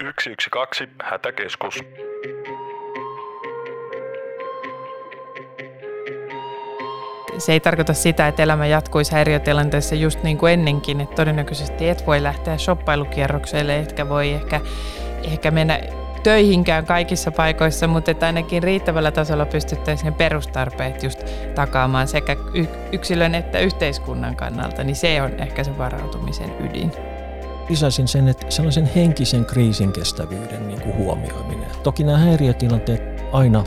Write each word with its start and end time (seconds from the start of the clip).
112 0.00 0.86
Hätäkeskus. 1.02 1.84
Se 7.38 7.52
ei 7.52 7.60
tarkoita 7.60 7.94
sitä, 7.94 8.28
että 8.28 8.42
elämä 8.42 8.66
jatkuisi 8.66 9.12
häiriötilanteessa 9.12 9.94
just 9.94 10.22
niin 10.22 10.38
kuin 10.38 10.52
ennenkin, 10.52 11.00
että 11.00 11.16
todennäköisesti 11.16 11.88
et 11.88 12.06
voi 12.06 12.22
lähteä 12.22 12.58
shoppailukierrokselle, 12.58 13.78
etkä 13.78 14.08
voi 14.08 14.30
ehkä, 14.30 14.60
ehkä 15.24 15.50
mennä 15.50 15.80
töihinkään 16.22 16.86
kaikissa 16.86 17.30
paikoissa, 17.30 17.86
mutta 17.86 18.10
että 18.10 18.26
ainakin 18.26 18.62
riittävällä 18.62 19.10
tasolla 19.10 19.46
pystyttäisiin 19.46 20.10
ne 20.10 20.16
perustarpeet 20.18 21.02
just 21.02 21.24
takaamaan 21.54 22.08
sekä 22.08 22.36
yksilön 22.92 23.34
että 23.34 23.58
yhteiskunnan 23.58 24.36
kannalta, 24.36 24.84
niin 24.84 24.96
se 24.96 25.22
on 25.22 25.40
ehkä 25.40 25.64
se 25.64 25.78
varautumisen 25.78 26.52
ydin. 26.60 27.09
Lisäisin 27.70 28.08
sen, 28.08 28.28
että 28.28 28.46
sellaisen 28.48 28.90
henkisen 28.94 29.44
kriisin 29.44 29.92
kestävyyden 29.92 30.68
niin 30.68 30.80
kuin 30.80 30.96
huomioiminen. 30.96 31.70
Toki 31.82 32.04
nämä 32.04 32.18
häiriötilanteet 32.18 33.02
aina, 33.32 33.64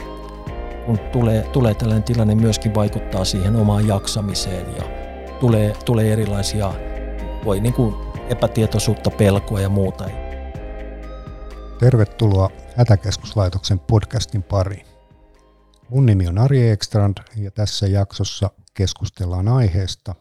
kun 0.85 0.99
tulee, 0.99 1.43
tulee 1.43 1.73
tällainen 1.73 2.03
tilanne, 2.03 2.35
myöskin 2.35 2.76
vaikuttaa 2.76 3.26
siihen 3.26 3.55
omaan 3.55 3.88
jaksamiseen 3.88 4.76
ja 4.76 4.84
tulee, 5.39 5.73
tulee 5.85 6.13
erilaisia, 6.13 6.73
voi 7.45 7.59
niin 7.59 7.73
kuin 7.73 7.95
epätietoisuutta, 8.29 9.09
pelkoa 9.09 9.59
ja 9.59 9.70
muuta. 9.70 10.09
Tervetuloa 11.79 12.49
Hätäkeskuslaitoksen 12.76 13.79
podcastin 13.79 14.43
pariin. 14.43 14.85
Mun 15.90 16.05
nimi 16.05 16.27
on 16.27 16.38
Ari 16.38 16.70
Ekstrand 16.70 17.17
ja 17.35 17.51
tässä 17.51 17.88
jaksossa 17.88 18.49
keskustellaan 18.73 19.48
aiheesta, 19.48 20.15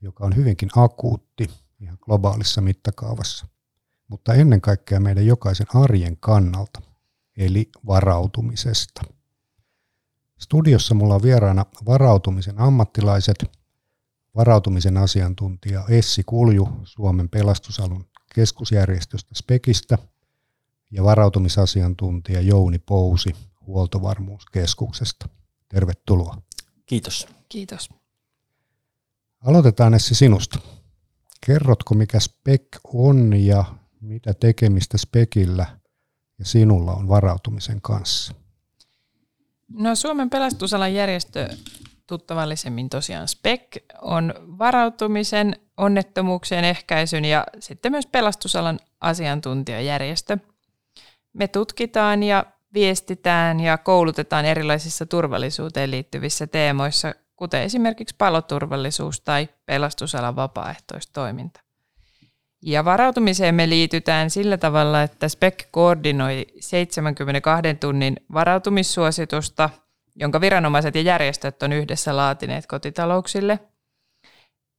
joka 0.00 0.24
on 0.24 0.36
hyvinkin 0.36 0.68
akuutti 0.76 1.50
ihan 1.84 1.98
globaalissa 2.00 2.60
mittakaavassa, 2.60 3.46
mutta 4.08 4.34
ennen 4.34 4.60
kaikkea 4.60 5.00
meidän 5.00 5.26
jokaisen 5.26 5.66
arjen 5.74 6.16
kannalta, 6.16 6.82
eli 7.36 7.70
varautumisesta. 7.86 9.02
Studiossa 10.38 10.94
mulla 10.94 11.14
on 11.14 11.22
vieraana 11.22 11.66
varautumisen 11.86 12.58
ammattilaiset, 12.58 13.44
varautumisen 14.36 14.96
asiantuntija 14.96 15.84
Essi 15.88 16.22
Kulju 16.24 16.68
Suomen 16.84 17.28
pelastusalun 17.28 18.06
keskusjärjestöstä 18.34 19.34
Spekistä– 19.34 19.98
ja 20.94 21.04
varautumisasiantuntija 21.04 22.40
Jouni 22.40 22.78
Pousi 22.78 23.36
Huoltovarmuuskeskuksesta. 23.66 25.28
Tervetuloa. 25.68 26.42
Kiitos. 26.86 27.28
Kiitos. 27.48 27.90
Aloitetaan 29.40 29.94
Essi 29.94 30.14
sinusta. 30.14 30.58
Kerrotko 31.46 31.94
mikä 31.94 32.20
SPEC 32.20 32.62
on 32.84 33.32
ja 33.32 33.64
mitä 34.00 34.34
tekemistä 34.34 34.98
SPECillä 34.98 35.66
ja 36.38 36.44
sinulla 36.44 36.92
on 36.92 37.08
varautumisen 37.08 37.80
kanssa? 37.80 38.34
No 39.72 39.94
Suomen 39.94 40.30
pelastusalan 40.30 40.94
järjestö 40.94 41.48
tuttavallisemmin 42.06 42.90
tosiaan 42.90 43.28
SPEC 43.28 43.76
on 44.02 44.34
varautumisen, 44.58 45.56
onnettomuuksien 45.76 46.64
ehkäisyn 46.64 47.24
ja 47.24 47.46
sitten 47.60 47.92
myös 47.92 48.06
pelastusalan 48.06 48.78
asiantuntijajärjestö– 49.00 50.38
me 51.34 51.48
tutkitaan 51.48 52.22
ja 52.22 52.44
viestitään 52.74 53.60
ja 53.60 53.78
koulutetaan 53.78 54.44
erilaisissa 54.44 55.06
turvallisuuteen 55.06 55.90
liittyvissä 55.90 56.46
teemoissa, 56.46 57.14
kuten 57.36 57.62
esimerkiksi 57.62 58.14
paloturvallisuus 58.18 59.20
tai 59.20 59.48
pelastusalan 59.66 60.36
vapaaehtoistoiminta. 60.36 61.60
Ja 62.62 62.84
varautumiseen 62.84 63.54
me 63.54 63.68
liitytään 63.68 64.30
sillä 64.30 64.56
tavalla, 64.56 65.02
että 65.02 65.28
SPEC 65.28 65.68
koordinoi 65.70 66.46
72 66.60 67.74
tunnin 67.80 68.16
varautumissuositusta, 68.32 69.70
jonka 70.16 70.40
viranomaiset 70.40 70.94
ja 70.94 71.00
järjestöt 71.00 71.62
on 71.62 71.72
yhdessä 71.72 72.16
laatineet 72.16 72.66
kotitalouksille. 72.66 73.58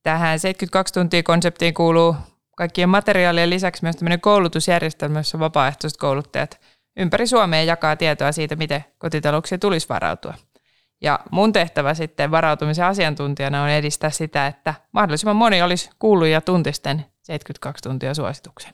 Tähän 0.04 0.40
72 0.40 0.94
tuntia 0.94 1.24
konseptiin 1.24 1.74
kuuluu 1.74 2.16
kaikkien 2.58 2.90
materiaalien 2.90 3.50
lisäksi 3.50 3.84
myös 3.84 3.96
tämmöinen 3.96 4.22
koulutusjärjestelmä, 4.22 5.20
jossa 5.20 5.40
vapaaehtoiset 5.40 5.98
kouluttajat 5.98 6.62
ympäri 6.98 7.28
Suomea 7.28 7.64
jakaa 7.64 7.96
tietoa 7.96 8.32
siitä, 8.32 8.56
miten 8.56 8.86
kotitalouksien 8.98 9.60
tulisi 9.60 9.90
varautua. 9.90 10.34
Ja 11.06 11.20
mun 11.32 11.54
tehtävä 11.54 11.94
sitten 11.94 12.32
varautumisen 12.32 12.86
asiantuntijana 12.86 13.64
on 13.64 13.70
edistää 13.70 14.10
sitä, 14.10 14.48
että 14.48 14.74
mahdollisimman 14.92 15.36
moni 15.36 15.62
olisi 15.62 15.90
kuullut 16.00 16.28
ja 16.28 16.42
tuntisten 16.42 17.06
72 17.22 17.84
tuntia 17.84 18.14
suosituksen. 18.14 18.74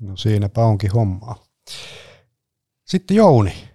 No 0.00 0.16
siinäpä 0.16 0.64
onkin 0.64 0.92
hommaa. 0.92 1.36
Sitten 2.84 3.16
Jouni. 3.16 3.68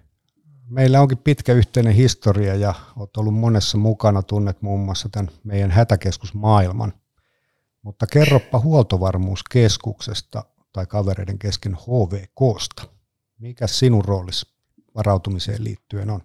Meillä 0.69 1.01
onkin 1.01 1.17
pitkä 1.17 1.53
yhteinen 1.53 1.93
historia 1.93 2.55
ja 2.55 2.73
olet 2.95 3.17
ollut 3.17 3.33
monessa 3.33 3.77
mukana, 3.77 4.21
tunnet 4.21 4.61
muun 4.61 4.79
muassa 4.79 5.09
tämän 5.09 5.31
meidän 5.43 5.71
hätäkeskusmaailman– 5.71 6.93
mutta 7.81 8.07
kerroppa 8.07 8.59
huoltovarmuuskeskuksesta 8.59 10.43
tai 10.73 10.85
kavereiden 10.85 11.39
kesken 11.39 11.75
HVKsta. 11.75 12.83
Mikä 13.39 13.67
sinun 13.67 14.05
roolisi 14.05 14.47
varautumiseen 14.95 15.63
liittyen 15.63 16.09
on? 16.09 16.21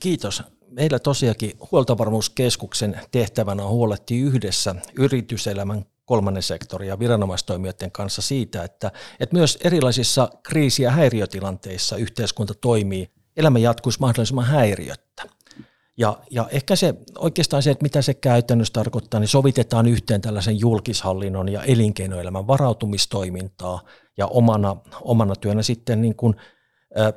Kiitos. 0.00 0.42
Meillä 0.70 0.98
tosiaankin 0.98 1.52
huoltovarmuuskeskuksen 1.72 3.00
tehtävänä 3.10 3.64
on 3.64 3.70
huolehtia 3.70 4.26
yhdessä 4.26 4.74
yrityselämän 4.98 5.84
kolmannen 6.04 6.42
sektorin 6.42 6.88
ja 6.88 6.98
viranomaistoimijoiden 6.98 7.90
kanssa 7.90 8.22
siitä, 8.22 8.64
että, 8.64 8.92
että 9.20 9.36
myös 9.36 9.58
erilaisissa 9.64 10.30
kriisi- 10.42 10.82
ja 10.82 10.90
häiriötilanteissa 10.90 11.96
yhteiskunta 11.96 12.54
toimii, 12.54 13.10
elämä 13.36 13.58
jatkuisi 13.58 14.00
mahdollisimman 14.00 14.44
häiriöttä. 14.44 15.22
Ja, 15.96 16.18
ja 16.30 16.48
ehkä 16.50 16.76
se 16.76 16.94
oikeastaan 17.18 17.62
se, 17.62 17.70
että 17.70 17.82
mitä 17.82 18.02
se 18.02 18.14
käytännössä 18.14 18.72
tarkoittaa, 18.72 19.20
niin 19.20 19.28
sovitetaan 19.28 19.86
yhteen 19.86 20.20
tällaisen 20.20 20.60
julkishallinnon 20.60 21.48
ja 21.48 21.62
elinkeinoelämän 21.62 22.46
varautumistoimintaa 22.46 23.80
ja 24.16 24.26
omana, 24.26 24.76
omana 25.02 25.36
työnä 25.36 25.62
sitten 25.62 26.02
niin 26.02 26.16
kuin, 26.16 26.36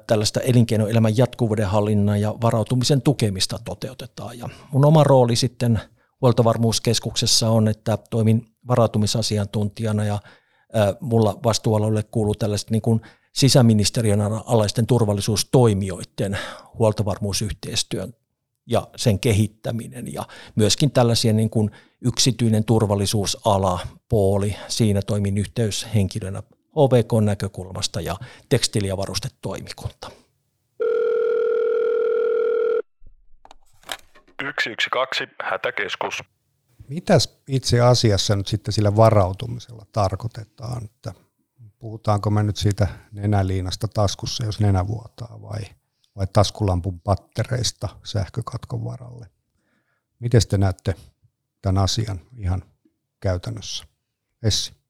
tällaista 0.08 0.40
elinkeinoelämän 0.40 1.18
jatkuvuuden 1.18 1.68
hallinnan 1.68 2.22
ja 2.22 2.36
varautumisen 2.42 3.02
tukemista 3.02 3.60
toteutetaan. 3.66 4.40
Ja 4.40 4.50
mun 4.72 4.86
oma 4.86 5.04
rooli 5.04 5.36
sitten 5.36 5.80
huoltovarmuuskeskuksessa 6.22 7.50
on, 7.50 7.68
että 7.68 7.98
toimin 8.10 8.48
varautumisasiantuntijana 8.68 10.06
ja 10.06 10.20
mulla 11.00 11.40
vastuualueelle 11.44 12.04
kuuluu 12.04 12.36
tällaiset 12.36 12.70
niin 12.70 12.82
kuin 12.82 13.02
sisäministeriön 13.34 14.22
alaisten 14.22 14.88
turvallisuustoimijoiden 14.88 16.38
huoltovarmuusyhteistyön 16.80 18.14
ja 18.66 18.88
sen 18.96 19.20
kehittäminen 19.20 20.14
ja 20.14 20.28
myöskin 20.56 20.92
tällaisia 20.92 21.34
niin 21.34 21.50
kuin 21.50 21.72
yksityinen 22.02 22.64
turvallisuusala, 22.64 23.80
pooli, 24.10 24.56
siinä 24.68 25.02
toimin 25.02 25.38
yhteyshenkilönä 25.38 26.44
OVK-näkökulmasta 26.76 28.02
ja 28.02 28.16
tekstiili- 28.50 28.88
ja 28.88 28.98
varustetoimikunta. 28.98 30.12
112 34.64 35.36
Hätäkeskus. 35.44 36.24
Mitäs 36.88 37.40
itse 37.48 37.82
asiassa 37.82 38.36
nyt 38.36 38.48
sitten 38.48 38.74
sillä 38.74 38.96
varautumisella 38.96 39.86
tarkoitetaan? 39.92 40.84
Että 40.84 41.14
puhutaanko 41.80 42.30
me 42.30 42.44
nyt 42.44 42.58
siitä 42.58 42.88
nenäliinasta 43.12 43.88
taskussa, 43.88 44.46
jos 44.46 44.60
nenä 44.60 44.88
vuotaa 44.88 45.42
vai– 45.42 45.62
vai 46.16 46.28
taskulampun 46.34 47.00
pattereista 47.00 47.90
sähkökatkon 48.04 48.84
varalle. 48.84 49.30
Miten 50.20 50.42
te 50.50 50.58
näette 50.58 50.96
tämän 51.62 51.84
asian 51.84 52.22
ihan 52.38 52.64
käytännössä? 53.20 53.86
Essi. 54.44 54.81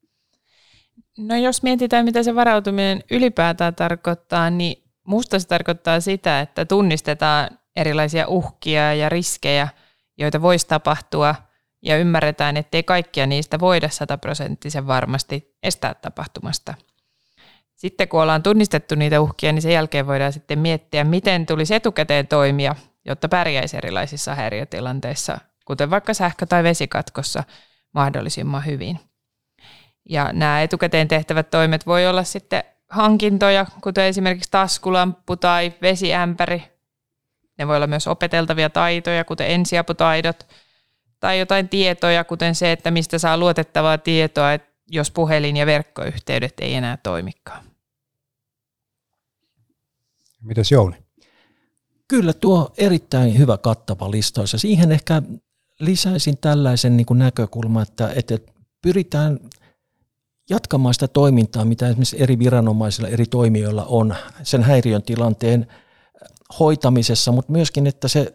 No 1.18 1.36
jos 1.36 1.62
mietitään, 1.62 2.04
mitä 2.04 2.22
se 2.22 2.34
varautuminen 2.34 3.04
ylipäätään 3.10 3.74
tarkoittaa, 3.74 4.50
niin 4.50 4.82
musta 5.06 5.38
se 5.38 5.46
tarkoittaa 5.46 6.00
sitä, 6.00 6.40
että 6.40 6.64
tunnistetaan 6.64 7.58
erilaisia 7.76 8.28
uhkia 8.28 8.94
ja 8.94 9.08
riskejä, 9.08 9.68
joita 10.18 10.42
voisi 10.42 10.66
tapahtua, 10.66 11.34
ja 11.82 11.96
ymmärretään, 11.96 12.56
ettei 12.56 12.82
kaikkia 12.82 13.26
niistä 13.26 13.60
voida 13.60 13.88
sataprosenttisen 13.88 14.86
varmasti 14.86 15.56
estää 15.62 15.94
tapahtumasta– 15.94 16.74
sitten 17.82 18.08
kun 18.08 18.22
ollaan 18.22 18.42
tunnistettu 18.42 18.94
niitä 18.94 19.20
uhkia, 19.20 19.52
niin 19.52 19.62
sen 19.62 19.72
jälkeen 19.72 20.06
voidaan 20.06 20.32
sitten 20.32 20.58
miettiä, 20.58 21.04
miten 21.04 21.46
tulisi 21.46 21.74
etukäteen 21.74 22.26
toimia, 22.26 22.76
jotta 23.04 23.28
pärjäisi 23.28 23.76
erilaisissa 23.76 24.34
häiriötilanteissa, 24.34 25.38
kuten 25.64 25.90
vaikka 25.90 26.14
sähkö- 26.14 26.46
tai 26.46 26.62
vesikatkossa 26.62 27.44
mahdollisimman 27.94 28.66
hyvin. 28.66 29.00
Ja 30.08 30.32
nämä 30.32 30.62
etukäteen 30.62 31.08
tehtävät 31.08 31.50
toimet 31.50 31.86
voi 31.86 32.06
olla 32.06 32.24
sitten 32.24 32.64
hankintoja, 32.88 33.66
kuten 33.80 34.04
esimerkiksi 34.04 34.50
taskulamppu 34.50 35.36
tai 35.36 35.72
vesiämpäri. 35.82 36.62
Ne 37.58 37.68
voi 37.68 37.76
olla 37.76 37.86
myös 37.86 38.06
opeteltavia 38.06 38.70
taitoja, 38.70 39.24
kuten 39.24 39.50
ensiaputaidot, 39.50 40.46
tai 41.20 41.38
jotain 41.38 41.68
tietoja, 41.68 42.24
kuten 42.24 42.54
se, 42.54 42.72
että 42.72 42.90
mistä 42.90 43.18
saa 43.18 43.38
luotettavaa 43.38 43.98
tietoa, 43.98 44.52
että 44.52 44.72
jos 44.90 45.10
puhelin- 45.10 45.56
ja 45.56 45.66
verkkoyhteydet 45.66 46.54
ei 46.60 46.74
enää 46.74 46.98
toimikaan. 47.02 47.64
Mites 50.40 50.70
Jouni? 50.70 50.96
Kyllä 52.08 52.32
tuo 52.32 52.72
erittäin 52.76 53.38
hyvä 53.38 53.58
kattava 53.58 54.10
listaus 54.10 54.52
ja 54.52 54.58
siihen 54.58 54.92
ehkä 54.92 55.22
lisäisin 55.80 56.38
tällaisen 56.38 56.96
niin 56.96 57.06
näkökulman, 57.12 57.82
että, 57.82 58.12
että 58.16 58.38
pyritään 58.82 59.38
jatkamaan 60.50 60.94
sitä 60.94 61.08
toimintaa, 61.08 61.64
mitä 61.64 61.88
esimerkiksi 61.88 62.22
eri 62.22 62.38
viranomaisilla, 62.38 63.08
eri 63.08 63.26
toimijoilla 63.26 63.84
on 63.84 64.14
sen 64.42 64.62
häiriön 64.62 65.02
tilanteen 65.02 65.66
hoitamisessa, 66.58 67.32
mutta 67.32 67.52
myöskin, 67.52 67.86
että 67.86 68.08
se 68.08 68.34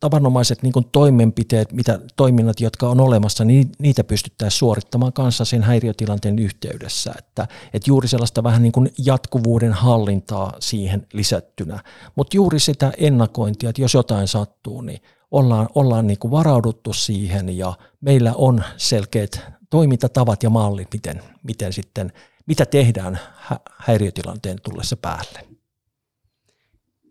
tavanomaiset 0.00 0.62
niin 0.62 0.72
kuin 0.72 0.84
toimenpiteet, 0.92 1.72
mitä 1.72 2.00
toiminnat, 2.16 2.60
jotka 2.60 2.88
on 2.88 3.00
olemassa, 3.00 3.44
niin 3.44 3.72
niitä 3.78 4.04
pystyttäisiin 4.04 4.58
suorittamaan 4.58 5.12
kanssa 5.12 5.44
sen 5.44 5.62
häiriötilanteen 5.62 6.38
yhteydessä. 6.38 7.14
Että, 7.18 7.48
että 7.72 7.90
juuri 7.90 8.08
sellaista 8.08 8.42
vähän 8.42 8.62
niin 8.62 8.72
kuin 8.72 8.90
jatkuvuuden 8.98 9.72
hallintaa 9.72 10.52
siihen 10.60 11.06
lisättynä. 11.12 11.80
Mutta 12.16 12.36
juuri 12.36 12.60
sitä 12.60 12.92
ennakointia, 12.98 13.70
että 13.70 13.82
jos 13.82 13.94
jotain 13.94 14.28
sattuu, 14.28 14.80
niin 14.80 15.00
ollaan, 15.30 15.68
ollaan 15.74 16.06
niin 16.06 16.18
kuin 16.18 16.30
varauduttu 16.30 16.92
siihen 16.92 17.58
ja 17.58 17.72
meillä 18.00 18.32
on 18.34 18.64
selkeät 18.76 19.40
toimintatavat 19.74 20.42
ja 20.42 20.50
mallit, 20.50 20.88
miten, 20.92 21.22
miten 21.42 21.72
sitten, 21.72 22.12
mitä 22.46 22.66
tehdään 22.66 23.18
häiriötilanteen 23.78 24.58
tullessa 24.62 24.96
päälle. 24.96 25.40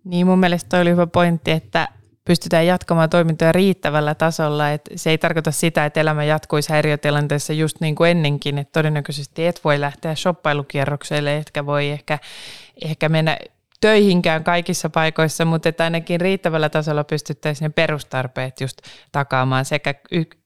Niin 0.04 0.28
mun 0.28 0.40
mielestä 0.40 0.80
oli 0.80 0.90
hyvä 0.90 1.08
pointti, 1.08 1.52
että 1.52 1.88
pystytään 2.26 2.68
jatkamaan 2.68 3.10
toimintoja 3.10 3.52
riittävällä 3.52 4.16
tasolla. 4.16 4.70
Että 4.70 4.92
se 4.96 5.10
ei 5.10 5.18
tarkoita 5.18 5.52
sitä, 5.52 5.86
että 5.86 6.02
elämä 6.02 6.24
jatkuisi 6.24 6.70
häiriötilanteessa 6.70 7.54
just 7.54 7.78
niin 7.80 7.96
kuin 7.96 8.10
ennenkin, 8.12 8.58
että 8.58 8.80
todennäköisesti 8.80 9.46
et 9.46 9.62
voi 9.64 9.82
lähteä 9.82 10.16
shoppailukierrokselle, 10.16 11.38
etkä 11.38 11.66
voi 11.66 11.90
ehkä, 11.90 12.20
ehkä 12.86 13.10
mennä 13.10 13.38
töihinkään 13.84 14.44
kaikissa 14.44 14.90
paikoissa, 14.90 15.46
mutta 15.46 15.70
että 15.70 15.84
ainakin 15.84 16.22
riittävällä 16.22 16.70
tasolla 16.70 17.04
pystyttäisiin 17.04 17.66
ne 17.66 17.70
perustarpeet 17.70 18.62
just 18.62 18.78
takaamaan 19.12 19.66
sekä 19.66 19.96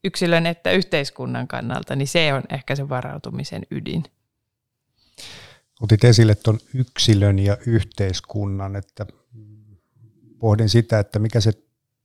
yksilön 0.04 0.46
että 0.46 0.72
yhteiskunnan 0.72 1.48
kannalta, 1.48 1.96
niin 1.96 2.08
se 2.08 2.34
on 2.34 2.44
ehkä 2.50 2.76
se 2.76 2.90
varautumisen 2.90 3.62
ydin. 3.72 4.04
Otit 5.82 6.04
esille 6.04 6.36
tuon 6.36 6.60
yksilön 6.74 7.40
ja 7.40 7.58
yhteiskunnan, 7.66 8.76
että 8.76 9.06
pohdin 10.40 10.70
sitä, 10.70 11.00
että 11.00 11.20
mikä 11.20 11.42
se 11.42 11.52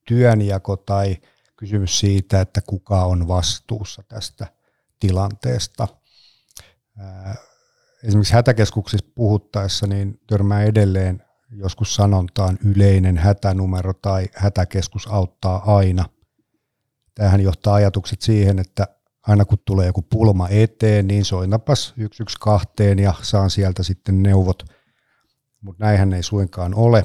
työnjako 0.08 0.76
tai 0.76 1.16
kysymys 1.56 1.98
siitä, 2.00 2.40
että 2.40 2.60
kuka 2.60 3.04
on 3.04 3.28
vastuussa 3.28 4.02
tästä 4.08 4.46
tilanteesta. 5.00 5.88
Esimerkiksi 8.02 8.34
hätäkeskuksissa 8.34 9.06
puhuttaessa 9.14 9.86
niin 9.86 10.20
törmää 10.26 10.62
edelleen 10.62 11.22
joskus 11.50 11.94
sanontaan 11.94 12.58
yleinen 12.64 13.18
hätänumero 13.18 13.92
tai 13.92 14.28
hätäkeskus 14.34 15.06
auttaa 15.06 15.76
aina. 15.76 16.04
Tämähän 17.14 17.40
johtaa 17.40 17.74
ajatukset 17.74 18.22
siihen, 18.22 18.58
että 18.58 18.88
aina 19.26 19.44
kun 19.44 19.58
tulee 19.64 19.86
joku 19.86 20.02
pulma 20.02 20.48
eteen, 20.48 21.06
niin 21.06 21.24
soinapas 21.24 21.94
112 22.12 22.82
ja 23.02 23.14
saan 23.22 23.50
sieltä 23.50 23.82
sitten 23.82 24.22
neuvot. 24.22 24.62
Mutta 25.60 25.84
näinhän 25.84 26.12
ei 26.12 26.22
suinkaan 26.22 26.74
ole 26.74 27.04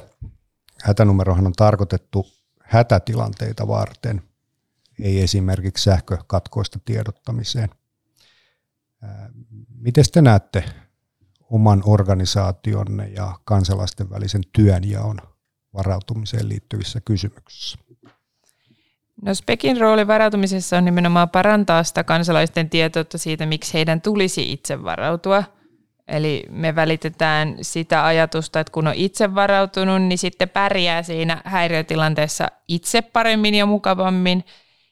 hätänumerohan 0.82 1.46
on 1.46 1.52
tarkoitettu 1.52 2.26
hätätilanteita 2.62 3.68
varten, 3.68 4.22
ei 5.00 5.22
esimerkiksi 5.22 5.84
sähkökatkoista 5.84 6.78
tiedottamiseen. 6.84 7.68
Miten 9.68 10.04
te 10.12 10.22
näette 10.22 10.64
oman 11.50 11.82
organisaationne 11.86 13.08
ja 13.08 13.34
kansalaisten 13.44 14.10
välisen 14.10 14.42
työnjaon 14.52 15.18
varautumiseen 15.74 16.48
liittyvissä 16.48 17.00
kysymyksissä? 17.04 17.78
No 19.22 19.34
Spekin 19.34 19.80
rooli 19.80 20.06
varautumisessa 20.06 20.78
on 20.78 20.84
nimenomaan 20.84 21.30
parantaa 21.30 21.84
sitä 21.84 22.04
kansalaisten 22.04 22.70
tietoutta 22.70 23.18
siitä, 23.18 23.46
miksi 23.46 23.74
heidän 23.74 24.00
tulisi 24.00 24.52
itse 24.52 24.82
varautua– 24.82 25.44
Eli 26.08 26.44
me 26.50 26.74
välitetään 26.74 27.56
sitä 27.62 28.06
ajatusta, 28.06 28.60
että 28.60 28.72
kun 28.72 28.86
on 28.86 28.94
itse 28.94 29.34
varautunut, 29.34 30.02
niin 30.02 30.18
sitten 30.18 30.48
pärjää 30.48 31.02
siinä 31.02 31.42
häiriötilanteessa 31.44 32.48
itse 32.68 33.02
paremmin 33.02 33.54
ja 33.54 33.66
mukavammin 33.66 34.44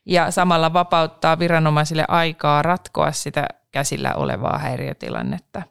ja 0.07 0.31
samalla 0.31 0.73
vapauttaa 0.73 1.39
viranomaisille 1.39 2.05
aikaa 2.09 2.63
ratkoa 2.63 3.13
sitä 3.13 3.49
käsillä 3.73 4.15
olevaa 4.15 4.59
häiriötilannetta. 4.59 5.63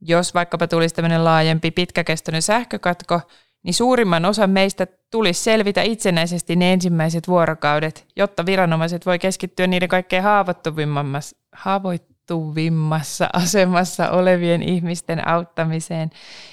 Jos 0.00 0.34
vaikkapa 0.34 0.66
tulisi 0.66 0.94
tämmöinen 0.94 1.24
laajempi 1.24 1.70
pitkäkestoinen 1.70 2.42
sähkökatko, 2.42 3.20
niin 3.62 3.74
suurimman 3.74 4.24
osan 4.24 4.50
meistä 4.50 4.86
tulisi 5.10 5.42
selvitä 5.42 5.82
itsenäisesti 5.82 6.56
ne 6.56 6.72
ensimmäiset 6.72 7.28
vuorokaudet, 7.28 8.06
jotta 8.16 8.46
viranomaiset 8.46 9.06
voi 9.06 9.18
keskittyä 9.18 9.66
niiden 9.66 9.88
kaikkein 9.88 10.22
haavoittuvimmassa, 10.22 11.36
haavoittuvimmassa 11.52 13.28
asemassa 13.32 14.10
olevien 14.10 14.62
ihmisten 14.62 15.28
auttamiseen 15.28 16.10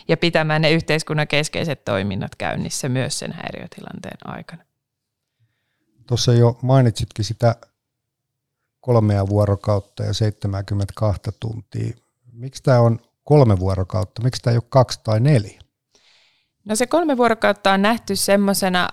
ja 0.08 0.18
pitämään 0.18 0.62
ne 0.62 0.72
yhteiskunnan 0.72 1.28
keskeiset 1.28 1.86
toiminnot 1.86 2.36
käynnissä 2.36 2.90
myös 2.90 3.20
sen 3.20 3.32
häiriötilanteen 3.32 4.18
aikana. 4.26 4.64
Tuossa 6.08 6.34
jo 6.34 6.58
mainitsitkin 6.62 7.26
sitä 7.26 7.56
kolmea 8.80 9.28
vuorokautta 9.28 10.04
ja 10.04 10.14
72 10.14 11.22
tuntia. 11.40 11.94
Miksi 12.32 12.64
tämä 12.64 12.80
on 12.80 13.00
kolme 13.24 13.60
vuorokautta? 13.60 14.22
Miksi 14.24 14.42
tämä 14.42 14.52
ei 14.52 14.58
ole 14.58 14.64
kaksi 14.70 15.00
tai 15.04 15.20
neljä? 15.20 15.62
No 16.66 16.76
se 16.76 16.88
kolme 16.88 17.18
vuorokautta 17.18 17.72
on 17.72 17.82
nähty 17.82 18.16
semmoisena 18.16 18.90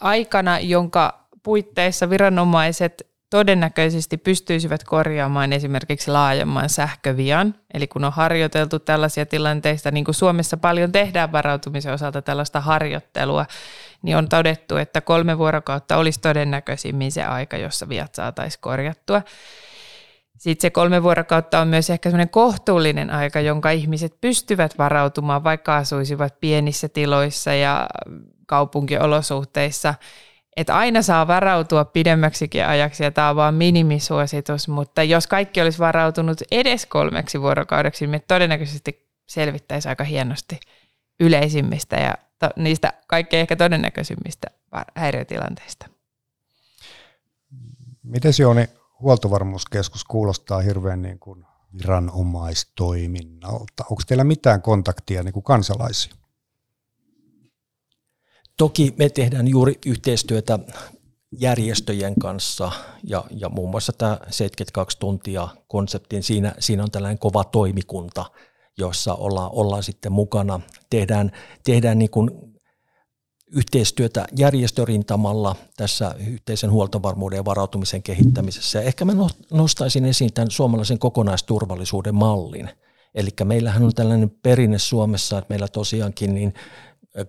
aikana, 0.00 0.58
jonka 0.58 1.28
puitteissa 1.42 2.10
viranomaiset 2.10 3.06
todennäköisesti 3.30 4.16
pystyisivät 4.16 4.84
korjaamaan 4.84 5.52
esimerkiksi 5.52 6.10
laajemman 6.10 6.68
sähkövian. 6.68 7.54
Eli 7.74 7.86
kun 7.86 8.04
on 8.04 8.12
harjoiteltu 8.12 8.78
tällaisia 8.78 9.26
tilanteista, 9.26 9.90
niin 9.90 10.04
kuin 10.04 10.14
Suomessa 10.14 10.56
paljon 10.56 10.92
tehdään 10.92 11.32
varautumisen 11.32 11.92
osalta 11.92 12.22
tällaista 12.22 12.60
harjoittelua, 12.60 13.46
niin 14.02 14.16
on 14.16 14.28
todettu, 14.28 14.76
että 14.76 15.00
kolme 15.00 15.38
vuorokautta 15.38 15.96
olisi 15.96 16.20
todennäköisimmin 16.20 17.12
se 17.12 17.24
aika, 17.24 17.56
jossa 17.56 17.88
viat 17.88 18.14
saataisiin 18.14 18.60
korjattua. 18.60 19.22
Sitten 20.38 20.62
se 20.62 20.70
kolme 20.70 21.02
vuorokautta 21.02 21.60
on 21.60 21.68
myös 21.68 21.90
ehkä 21.90 22.10
sellainen 22.10 22.30
kohtuullinen 22.30 23.10
aika, 23.10 23.40
jonka 23.40 23.70
ihmiset 23.70 24.20
pystyvät 24.20 24.78
varautumaan, 24.78 25.44
vaikka 25.44 25.76
asuisivat 25.76 26.40
pienissä 26.40 26.88
tiloissa 26.88 27.54
ja 27.54 27.88
kaupunkiolosuhteissa– 28.46 29.94
että 30.56 30.76
aina 30.76 31.02
saa 31.02 31.26
varautua 31.26 31.84
pidemmäksikin 31.84 32.66
ajaksi 32.66 33.04
ja 33.04 33.10
tämä 33.10 33.30
on 33.30 33.36
vaan 33.36 33.54
minimisuositus, 33.54 34.68
mutta 34.68 35.02
jos 35.02 35.26
kaikki 35.26 35.60
olisi 35.60 35.78
varautunut 35.78 36.38
edes 36.50 36.86
kolmeksi 36.86 37.40
vuorokaudeksi, 37.40 38.04
niin 38.04 38.10
me 38.10 38.18
todennäköisesti 38.18 39.10
selvittäisi 39.26 39.88
aika 39.88 40.04
hienosti 40.04 40.60
yleisimmistä 41.20 41.96
ja 41.96 42.14
to, 42.38 42.50
niistä 42.56 42.92
kaikkein 43.06 43.40
ehkä 43.40 43.56
todennäköisimmistä 43.56 44.48
häiriötilanteista. 44.94 45.86
Miten 48.02 48.32
Jooni, 48.38 48.68
huoltovarmuuskeskus 49.00 50.04
kuulostaa 50.04 50.60
hirveän 50.60 51.02
niin 51.02 51.18
kuin 51.18 51.44
viranomaistoiminnalta. 51.78 53.84
Onko 53.90 54.02
teillä 54.06 54.24
mitään 54.24 54.62
kontaktia 54.62 55.22
niin 55.22 55.32
kuin 55.32 55.44
kansalaisiin? 55.44 56.14
Toki 58.56 58.94
me 58.98 59.08
tehdään 59.08 59.48
juuri 59.48 59.78
yhteistyötä 59.86 60.58
järjestöjen 61.32 62.14
kanssa 62.20 62.72
ja, 63.04 63.24
ja 63.30 63.48
muun 63.48 63.70
muassa 63.70 63.92
tämä 63.92 64.18
72 64.30 64.98
tuntia 64.98 65.48
konseptin, 65.68 66.22
siinä, 66.22 66.54
siinä 66.58 66.82
on 66.82 66.90
tällainen 66.90 67.18
kova 67.18 67.44
toimikunta, 67.44 68.24
jossa 68.78 69.14
ollaan, 69.14 69.50
ollaan 69.52 69.82
sitten 69.82 70.12
mukana. 70.12 70.60
Tehdään, 70.90 71.32
tehdään 71.64 71.98
niin 71.98 72.10
kuin 72.10 72.30
yhteistyötä 73.52 74.26
järjestörintamalla 74.36 75.56
tässä 75.76 76.14
yhteisen 76.26 76.70
huoltovarmuuden 76.70 77.36
ja 77.36 77.44
varautumisen 77.44 78.02
kehittämisessä. 78.02 78.80
Ehkä 78.80 79.04
mä 79.04 79.12
nostaisin 79.50 80.04
esiin 80.04 80.32
tämän 80.32 80.50
suomalaisen 80.50 80.98
kokonaisturvallisuuden 80.98 82.14
mallin. 82.14 82.70
Eli 83.14 83.28
meillähän 83.44 83.82
on 83.82 83.94
tällainen 83.94 84.30
perinne 84.30 84.78
Suomessa, 84.78 85.38
että 85.38 85.52
meillä 85.52 85.68
tosiaankin 85.68 86.34
niin 86.34 86.54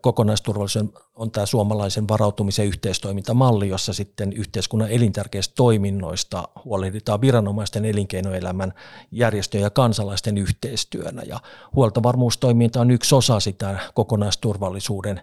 kokonaisturvallisuuden 0.01 0.93
on 1.15 1.31
tämä 1.31 1.45
suomalaisen 1.45 2.07
varautumisen 2.07 2.65
yhteistoimintamalli, 2.65 3.69
jossa 3.69 3.93
sitten 3.93 4.33
yhteiskunnan 4.33 4.91
elintärkeistä 4.91 5.53
toiminnoista 5.55 6.47
huolehditaan 6.65 7.21
viranomaisten 7.21 7.85
elinkeinoelämän 7.85 8.73
järjestöjen 9.11 9.63
ja 9.63 9.69
kansalaisten 9.69 10.37
yhteistyönä. 10.37 11.21
Ja 11.21 11.39
huoltovarmuustoiminta 11.75 12.81
on 12.81 12.91
yksi 12.91 13.15
osa 13.15 13.39
sitä 13.39 13.79
kokonaisturvallisuuden 13.93 15.21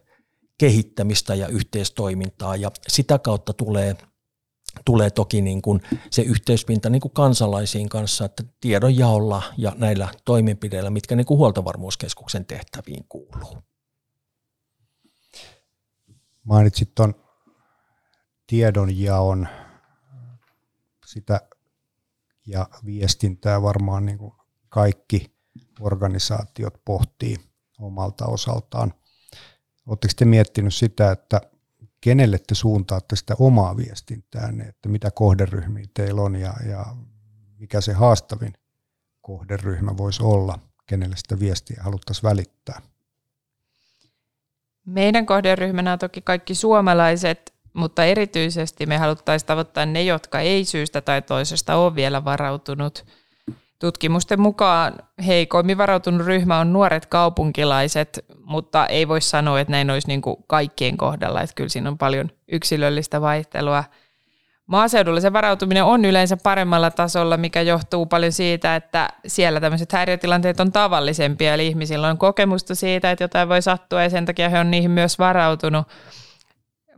kehittämistä 0.59 1.35
ja 1.35 1.49
yhteistoimintaa 1.49 2.57
ja 2.57 2.71
sitä 2.89 3.19
kautta 3.19 3.53
tulee 3.53 3.97
tulee 4.85 5.11
toki 5.11 5.43
niin 5.43 5.63
kuin 5.63 5.81
se 6.11 6.23
yhteyspinta 6.23 6.91
niin 6.91 7.01
kuin 7.01 7.13
kansalaisiin 7.13 7.89
kanssa, 7.89 8.25
että 8.25 8.43
tiedonjaolla 8.61 9.43
ja 9.57 9.73
näillä 9.77 10.09
toimenpideillä, 10.25 10.91
mitkä 10.91 11.17
niin 11.17 11.27
kuin 11.27 11.39
huoltovarmuuskeskuksen 11.39 12.47
tehtäviin 12.47 13.05
kuuluu. 13.09 13.59
Mainitsit 16.45 16.95
tuon 16.95 17.15
tiedonjaon 18.47 19.49
sitä 21.07 21.41
ja 22.47 22.67
viestintää 22.85 23.63
varmaan 23.63 24.07
niin 24.07 24.19
kuin 24.19 24.33
kaikki 24.69 25.35
organisaatiot 25.81 26.75
pohtii 26.85 27.37
omalta 27.79 28.27
osaltaan. 28.27 28.95
Oletteko 29.87 30.13
te 30.17 30.25
miettinyt 30.25 30.75
sitä, 30.75 31.13
että 31.13 31.41
kenelle 32.01 32.39
te 32.39 32.55
suuntaatte 32.55 33.17
sitä 33.17 33.35
omaa 33.39 33.77
viestintää, 33.77 34.53
että 34.69 34.89
mitä 34.89 35.11
kohderyhmiä 35.11 35.85
teillä 35.95 36.23
on 36.23 36.37
ja, 36.37 36.55
ja 36.69 36.87
mikä 37.59 37.81
se 37.81 37.93
haastavin 37.93 38.53
kohderyhmä 39.21 39.97
voisi 39.97 40.23
olla, 40.23 40.59
kenelle 40.87 41.17
sitä 41.17 41.39
viestiä 41.41 41.83
haluttaisiin 41.83 42.23
välittää? 42.23 42.83
Meidän 44.87 45.27
kohderyhmänä 45.27 45.93
on 45.93 45.99
toki 45.99 46.23
kaikki 46.23 46.55
suomalaiset, 46.55 47.55
mutta 47.73 48.05
erityisesti 48.05 48.87
me 48.87 48.99
haluttaisiin 48.99 49.47
tavoittaa 49.47 49.87
ne, 49.87 50.03
jotka 50.03 50.41
ei 50.41 50.65
syystä 50.65 51.01
tai 51.01 51.23
toisesta 51.23 51.77
ole 51.77 51.95
vielä 51.95 52.25
varautunut. 52.25 53.07
Tutkimusten 53.79 54.41
mukaan 54.41 54.95
heikoimmin 55.27 55.79
varautunut 55.79 56.27
ryhmä 56.27 56.59
on 56.59 56.73
nuoret 56.73 57.07
kaupunkilaiset, 57.07 58.25
mutta 58.45 58.87
ei 58.87 59.09
voi 59.09 59.21
sanoa, 59.21 59.61
että 59.61 59.71
näin 59.71 59.91
olisi 59.91 60.09
niin 60.09 60.23
kuin 60.23 60.37
kaikkien 60.47 60.97
kohdalla. 60.97 61.41
Että 61.41 61.55
kyllä 61.55 61.69
siinä 61.69 61.91
on 61.91 61.99
paljon 61.99 62.31
yksilöllistä 62.53 63.21
vaihtelua. 63.21 63.85
Maaseudulla 64.67 65.21
se 65.21 65.33
varautuminen 65.33 65.85
on 65.85 66.05
yleensä 66.05 66.37
paremmalla 66.43 66.91
tasolla, 66.91 67.37
mikä 67.37 67.63
johtuu 67.63 68.07
paljon 68.07 68.33
siitä, 68.33 68.77
että 68.77 69.09
siellä 69.27 69.61
tämmöiset 69.61 69.93
häiriötilanteet 69.93 70.61
on 70.61 70.73
tavallisempia, 70.73 71.55
eli 71.55 71.67
ihmisillä 71.67 72.09
on 72.09 72.19
kokemusta 72.19 72.75
siitä, 72.75 73.11
että 73.11 73.25
jotain 73.25 73.49
voi 73.49 73.63
sattua 73.63 74.03
ja 74.03 74.11
sen 74.11 74.27
takia 74.27 74.49
he 74.49 74.59
on 74.59 74.71
niihin 74.71 74.91
myös 74.91 75.19
varautunut. 75.19 75.89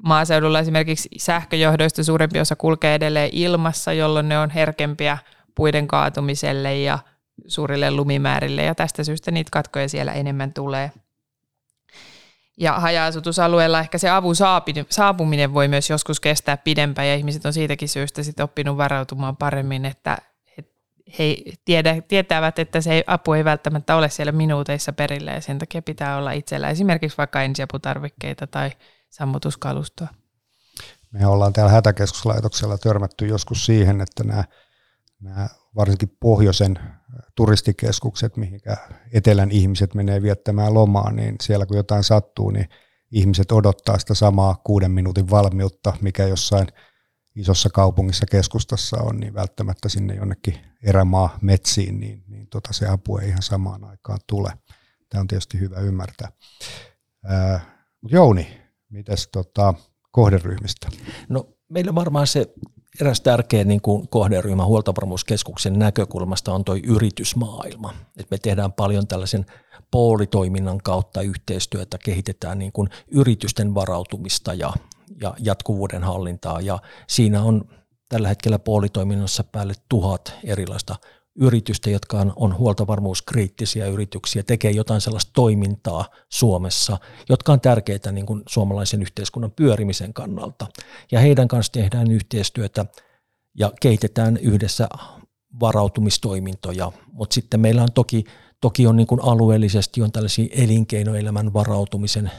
Maaseudulla 0.02 0.60
esimerkiksi 0.60 1.08
sähköjohdoista 1.16 2.04
suurempi 2.04 2.40
osa 2.40 2.56
kulkee 2.56 2.94
edelleen 2.94 3.30
ilmassa, 3.32 3.92
jolloin 3.92 4.28
ne 4.28 4.38
on 4.38 4.50
herkempiä 4.50 5.18
puiden 5.56 5.88
kaatumiselle 5.88 6.78
ja 6.78 6.98
suurille 7.46 7.90
lumimäärille 7.90 8.62
ja 8.62 8.74
tästä 8.74 9.04
syystä 9.04 9.30
niitä 9.30 9.50
katkoja 9.52 9.88
siellä 9.88 10.12
enemmän 10.12 10.52
tulee. 10.52 10.92
Ja 12.60 12.72
haja-asutusalueella 12.72 13.80
ehkä 13.80 13.98
se 13.98 14.10
avun 14.10 14.34
saapuminen 14.90 15.54
voi 15.54 15.68
myös 15.68 15.90
joskus 15.90 16.20
kestää 16.20 16.56
pidempään 16.56 17.08
ja 17.08 17.14
ihmiset 17.14 17.46
on 17.46 17.52
siitäkin 17.52 17.88
syystä 17.88 18.22
sitten 18.22 18.44
oppinut 18.44 18.76
varautumaan 18.76 19.36
paremmin, 19.36 19.84
että 19.84 20.18
he 21.18 21.36
tiedä, 21.64 22.02
tietävät, 22.08 22.58
että 22.58 22.80
se 22.80 23.04
apu 23.06 23.32
ei 23.32 23.44
välttämättä 23.44 23.96
ole 23.96 24.08
siellä 24.08 24.32
minuuteissa 24.32 24.92
perillä 24.92 25.32
ja 25.32 25.40
sen 25.40 25.58
takia 25.58 25.82
pitää 25.82 26.16
olla 26.16 26.32
itsellä 26.32 26.70
esimerkiksi 26.70 27.18
vaikka 27.18 27.42
ensiaputarvikkeita 27.42 28.46
tai 28.46 28.70
sammutuskalustoa. 29.10 30.08
Me 31.10 31.26
ollaan 31.26 31.52
täällä 31.52 31.72
hätäkeskuslaitoksella 31.72 32.78
törmätty 32.78 33.26
joskus 33.26 33.66
siihen, 33.66 34.00
että 34.00 34.24
nämä, 34.24 34.44
nämä 35.26 35.48
varsinkin 35.76 36.16
pohjoisen 36.20 36.78
turistikeskukset, 37.34 38.36
mihinkä 38.36 38.76
etelän 39.12 39.50
ihmiset 39.50 39.94
menee 39.94 40.22
viettämään 40.22 40.74
lomaa, 40.74 41.12
niin 41.12 41.36
siellä 41.42 41.66
kun 41.66 41.76
jotain 41.76 42.04
sattuu, 42.04 42.50
niin 42.50 42.68
ihmiset 43.10 43.52
odottaa 43.52 43.98
sitä 43.98 44.14
samaa 44.14 44.60
kuuden 44.64 44.90
minuutin 44.90 45.30
valmiutta, 45.30 45.92
mikä 46.00 46.26
jossain 46.26 46.66
isossa 47.36 47.68
kaupungissa 47.70 48.26
keskustassa 48.26 48.96
on, 49.00 49.16
niin 49.16 49.34
välttämättä 49.34 49.88
sinne 49.88 50.14
jonnekin 50.14 50.58
erämaa 50.82 51.38
metsiin, 51.42 52.00
niin, 52.00 52.24
niin 52.28 52.46
tota 52.46 52.72
se 52.72 52.88
apu 52.88 53.18
ei 53.18 53.28
ihan 53.28 53.42
samaan 53.42 53.84
aikaan 53.84 54.18
tule. 54.26 54.52
Tämä 55.08 55.20
on 55.20 55.26
tietysti 55.26 55.60
hyvä 55.60 55.80
ymmärtää. 55.80 56.28
Ää, 57.24 57.60
Jouni, 58.08 58.60
mitäs 58.88 59.28
tota, 59.32 59.74
kohderyhmistä? 60.10 60.88
No 61.28 61.48
meillä 61.68 61.94
varmaan 61.94 62.26
se 62.26 62.54
eräs 63.00 63.20
tärkeä 63.20 63.64
niin 63.64 63.80
kuin 63.80 64.08
kohderyhmä 64.08 64.64
huoltovarmuuskeskuksen 64.64 65.78
näkökulmasta 65.78 66.52
on 66.52 66.64
tuo 66.64 66.76
yritysmaailma. 66.84 67.92
Et 68.16 68.30
me 68.30 68.38
tehdään 68.38 68.72
paljon 68.72 69.06
tällaisen 69.06 69.46
poolitoiminnan 69.90 70.78
kautta 70.78 71.22
yhteistyötä, 71.22 71.98
kehitetään 72.04 72.58
niin 72.58 72.72
kuin 72.72 72.88
yritysten 73.10 73.74
varautumista 73.74 74.54
ja, 74.54 74.72
ja 75.20 75.34
jatkuvuuden 75.38 76.04
hallintaa 76.04 76.60
ja 76.60 76.78
siinä 77.06 77.42
on 77.42 77.64
tällä 78.08 78.28
hetkellä 78.28 78.58
poolitoiminnassa 78.58 79.44
päälle 79.44 79.74
tuhat 79.88 80.34
erilaista 80.44 80.96
yritystä, 81.40 81.90
jotka 81.90 82.20
on, 82.20 82.32
on 82.36 82.58
huoltovarmuuskriittisiä 82.58 83.86
yrityksiä, 83.86 84.42
tekee 84.42 84.70
jotain 84.70 85.00
sellaista 85.00 85.30
toimintaa 85.34 86.04
Suomessa, 86.28 86.98
jotka 87.28 87.52
on 87.52 87.60
tärkeitä 87.60 88.12
niin 88.12 88.26
kuin 88.26 88.42
suomalaisen 88.48 89.02
yhteiskunnan 89.02 89.52
pyörimisen 89.52 90.14
kannalta. 90.14 90.66
Ja 91.12 91.20
heidän 91.20 91.48
kanssa 91.48 91.72
tehdään 91.72 92.10
yhteistyötä 92.10 92.86
ja 93.58 93.72
kehitetään 93.80 94.36
yhdessä 94.36 94.88
varautumistoimintoja, 95.60 96.92
mutta 97.12 97.34
sitten 97.34 97.60
meillä 97.60 97.82
on 97.82 97.92
toki, 97.94 98.24
toki 98.60 98.86
on 98.86 98.96
niin 98.96 99.06
kuin 99.06 99.20
alueellisesti 99.22 100.02
on 100.02 100.12
tällaisia 100.12 100.46
elinkeinoelämän 100.50 101.52
varautumisen 101.52 102.30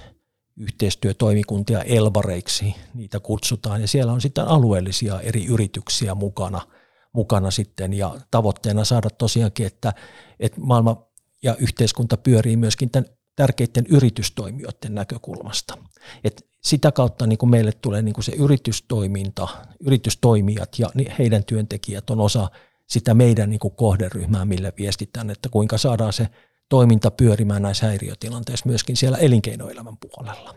yhteistyötoimikuntia 0.58 1.82
elvareiksi, 1.82 2.75
niitä 2.94 3.20
kutsutaan, 3.20 3.82
ja 3.82 3.88
siellä 3.88 4.12
on 4.12 4.22
sitten 4.22 4.48
alueellisia 4.48 5.22
eri 5.22 5.46
yrityksiä 5.46 6.16
mukana– 6.16 6.62
mukana 7.17 7.51
sitten 7.51 7.93
ja 7.93 8.15
tavoitteena 8.31 8.86
saada 8.86 9.09
tosiaankin, 9.09 9.67
että, 9.67 9.93
että 10.39 10.62
maailma 10.62 11.07
ja 11.43 11.55
yhteiskunta 11.55 12.17
pyörii 12.17 12.57
myöskin 12.57 12.89
tämän 12.89 13.09
tärkeiden 13.36 13.86
yritystoimijoiden 13.89 14.95
näkökulmasta. 14.95 15.77
Et 16.24 16.47
sitä 16.63 16.91
kautta 16.91 17.27
niin 17.27 17.38
kuin 17.38 17.50
meille 17.50 17.71
tulee 17.71 18.01
niin 18.01 18.13
kuin 18.13 18.24
se 18.24 18.31
yritystoiminta, 18.31 19.47
yritystoimijat 19.79 20.79
ja 20.79 20.89
heidän 21.19 21.43
työntekijät 21.45 22.09
on 22.09 22.19
osa 22.19 22.50
sitä 22.88 23.13
meidän 23.13 23.50
niin 23.50 23.59
kuin 23.59 23.75
kohderyhmää, 23.75 24.45
millä 24.45 24.71
viestitään, 24.77 25.29
että 25.29 25.50
kuinka 25.50 25.77
saadaan 25.77 26.13
se 26.13 26.27
toiminta 26.69 27.12
pyörimään 27.12 27.62
näissä 27.62 27.86
häiriötilanteissa 27.86 28.69
myöskin 28.69 28.97
siellä 28.97 29.17
elinkeinoelämän 29.17 29.97
puolella. 29.97 30.55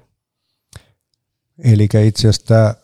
Eli 1.64 1.88
itse 2.06 2.28
asiassa 2.28 2.46
tämä 2.46 2.74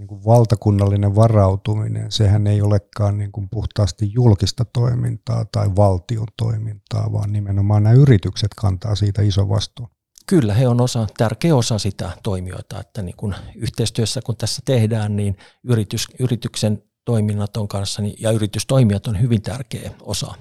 niin 0.00 0.08
kuin 0.08 0.24
valtakunnallinen 0.24 1.14
varautuminen, 1.14 2.12
sehän 2.12 2.46
ei 2.46 2.62
olekaan 2.62 3.18
niin 3.18 3.32
kuin 3.32 3.48
puhtaasti 3.50 4.12
julkista 4.12 4.64
toimintaa 4.64 5.44
tai 5.44 5.76
valtion 5.76 6.26
toimintaa, 6.36 7.12
vaan 7.12 7.32
nimenomaan 7.32 7.82
nämä 7.82 7.94
yritykset 7.94 8.50
kantaa 8.56 8.94
siitä 8.94 9.22
iso 9.22 9.48
vastuun. 9.48 9.88
Kyllä, 10.26 10.54
he 10.54 10.68
on 10.68 10.80
osa, 10.80 11.06
tärkeä 11.18 11.56
osa 11.56 11.78
sitä 11.78 12.10
toimijoita, 12.22 12.80
että 12.80 13.02
niin 13.02 13.16
kun 13.16 13.34
yhteistyössä 13.54 14.20
kun 14.22 14.36
tässä 14.36 14.62
tehdään, 14.64 15.16
niin 15.16 15.36
yritys, 15.64 16.06
yrityksen 16.18 16.82
toiminnat 17.04 17.56
on 17.56 17.68
kanssa 17.68 18.02
niin, 18.02 18.16
ja 18.18 18.30
yritystoimijat 18.30 19.06
on 19.06 19.20
hyvin 19.20 19.42
tärkeä 19.42 19.90
osa 20.02 20.34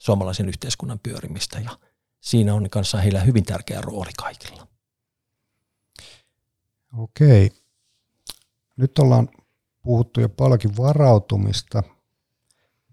suomalaisen 0.00 0.48
yhteiskunnan 0.48 0.98
pyörimistä 0.98 1.60
ja 1.60 1.78
siinä 2.20 2.54
on 2.54 2.70
kanssa 2.70 2.98
heillä 2.98 3.20
hyvin 3.20 3.44
tärkeä 3.44 3.80
rooli 3.80 4.10
kaikilla. 4.18 4.66
Okei. 6.98 7.59
Nyt 8.80 8.98
ollaan 8.98 9.28
puhuttu 9.82 10.20
jo 10.20 10.28
paljonkin 10.28 10.76
varautumista, 10.76 11.82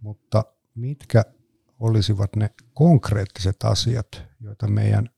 mutta 0.01 0.45
mitkä 0.75 1.25
olisivat 1.79 2.35
ne 2.35 2.49
konkreettiset 2.73 3.55
asiat, 3.63 4.23
joita 4.39 4.67
meidän, 4.67 5.09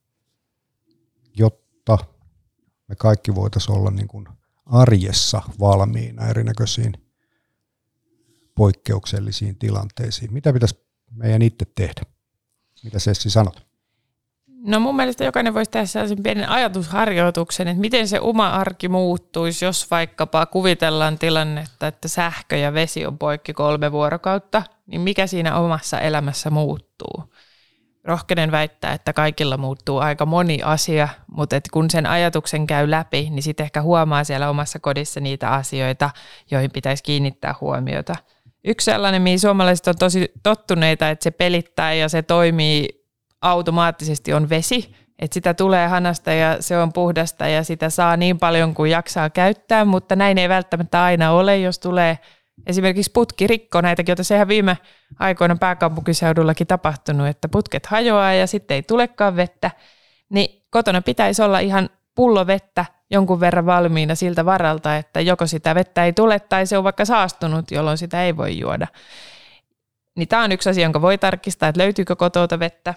jotta 1.37 1.97
me 2.87 2.95
kaikki 2.95 3.35
voitaisiin 3.35 3.77
olla 3.77 3.91
niin 3.91 4.07
kuin 4.07 4.27
arjessa 4.65 5.41
valmiina 5.59 6.27
erinäköisiin 6.27 6.93
poikkeuksellisiin 8.55 9.59
tilanteisiin. 9.59 10.33
Mitä 10.33 10.53
pitäisi 10.53 10.85
meidän 11.11 11.41
itse 11.41 11.65
tehdä? 11.75 12.01
Mitä 12.83 12.99
Sessi 12.99 13.29
sanot? 13.29 13.68
No 14.63 14.79
mun 14.79 14.95
mielestä 14.95 15.23
jokainen 15.23 15.53
voisi 15.53 15.71
tehdä 15.71 15.85
sellaisen 15.85 16.23
pienen 16.23 16.49
ajatusharjoituksen, 16.49 17.67
että 17.67 17.81
miten 17.81 18.07
se 18.07 18.19
oma 18.19 18.49
arki 18.49 18.89
muuttuisi, 18.89 19.65
jos 19.65 19.91
vaikkapa 19.91 20.45
kuvitellaan 20.45 21.19
tilannetta, 21.19 21.87
että 21.87 22.07
sähkö 22.07 22.57
ja 22.57 22.73
vesi 22.73 23.05
on 23.05 23.17
poikki 23.17 23.53
kolme 23.53 23.91
vuorokautta, 23.91 24.63
niin 24.87 25.01
mikä 25.01 25.27
siinä 25.27 25.59
omassa 25.59 25.99
elämässä 25.99 26.49
muuttuu? 26.49 27.33
Rohkenen 28.03 28.51
väittää, 28.51 28.93
että 28.93 29.13
kaikilla 29.13 29.57
muuttuu 29.57 29.97
aika 29.97 30.25
moni 30.25 30.59
asia, 30.63 31.09
mutta 31.31 31.55
et 31.55 31.67
kun 31.73 31.89
sen 31.89 32.05
ajatuksen 32.05 32.67
käy 32.67 32.91
läpi, 32.91 33.29
niin 33.29 33.43
sitten 33.43 33.63
ehkä 33.63 33.81
huomaa 33.81 34.23
siellä 34.23 34.49
omassa 34.49 34.79
kodissa 34.79 35.19
niitä 35.19 35.49
asioita, 35.49 36.09
joihin 36.51 36.71
pitäisi 36.71 37.03
kiinnittää 37.03 37.55
huomiota. 37.61 38.15
Yksi 38.63 38.85
sellainen, 38.85 39.21
mihin 39.21 39.39
suomalaiset 39.39 39.87
on 39.87 39.95
tosi 39.99 40.31
tottuneita, 40.43 41.09
että 41.09 41.23
se 41.23 41.31
pelittää 41.31 41.93
ja 41.93 42.09
se 42.09 42.21
toimii 42.21 42.98
automaattisesti 43.41 44.33
on 44.33 44.49
vesi, 44.49 44.95
että 45.19 45.33
sitä 45.33 45.53
tulee 45.53 45.87
hanasta 45.87 46.31
ja 46.31 46.57
se 46.61 46.77
on 46.77 46.93
puhdasta 46.93 47.47
ja 47.47 47.63
sitä 47.63 47.89
saa 47.89 48.17
niin 48.17 48.39
paljon 48.39 48.73
kuin 48.73 48.91
jaksaa 48.91 49.29
käyttää, 49.29 49.85
mutta 49.85 50.15
näin 50.15 50.37
ei 50.37 50.49
välttämättä 50.49 51.03
aina 51.03 51.31
ole, 51.31 51.57
jos 51.57 51.79
tulee 51.79 52.19
esimerkiksi 52.67 53.11
putkirikko, 53.11 53.81
näitäkin 53.81 54.15
on 54.19 54.35
ihan 54.35 54.47
viime 54.47 54.77
aikoina 55.19 55.55
pääkaupunkiseudullakin 55.55 56.67
tapahtunut, 56.67 57.27
että 57.27 57.49
putket 57.49 57.85
hajoaa 57.85 58.33
ja 58.33 58.47
sitten 58.47 58.75
ei 58.75 58.83
tulekaan 58.83 59.35
vettä, 59.35 59.71
niin 60.29 60.65
kotona 60.69 61.01
pitäisi 61.01 61.41
olla 61.41 61.59
ihan 61.59 61.89
pullo 62.15 62.47
vettä 62.47 62.85
jonkun 63.11 63.39
verran 63.39 63.65
valmiina 63.65 64.15
siltä 64.15 64.45
varalta, 64.45 64.97
että 64.97 65.21
joko 65.21 65.47
sitä 65.47 65.75
vettä 65.75 66.05
ei 66.05 66.13
tule 66.13 66.39
tai 66.39 66.65
se 66.65 66.77
on 66.77 66.83
vaikka 66.83 67.05
saastunut, 67.05 67.71
jolloin 67.71 67.97
sitä 67.97 68.23
ei 68.23 68.37
voi 68.37 68.59
juoda. 68.59 68.87
Niin 70.15 70.27
tämä 70.27 70.43
on 70.43 70.51
yksi 70.51 70.69
asia, 70.69 70.83
jonka 70.83 71.01
voi 71.01 71.17
tarkistaa, 71.17 71.69
että 71.69 71.81
löytyykö 71.81 72.15
kotouta 72.15 72.59
vettä. 72.59 72.93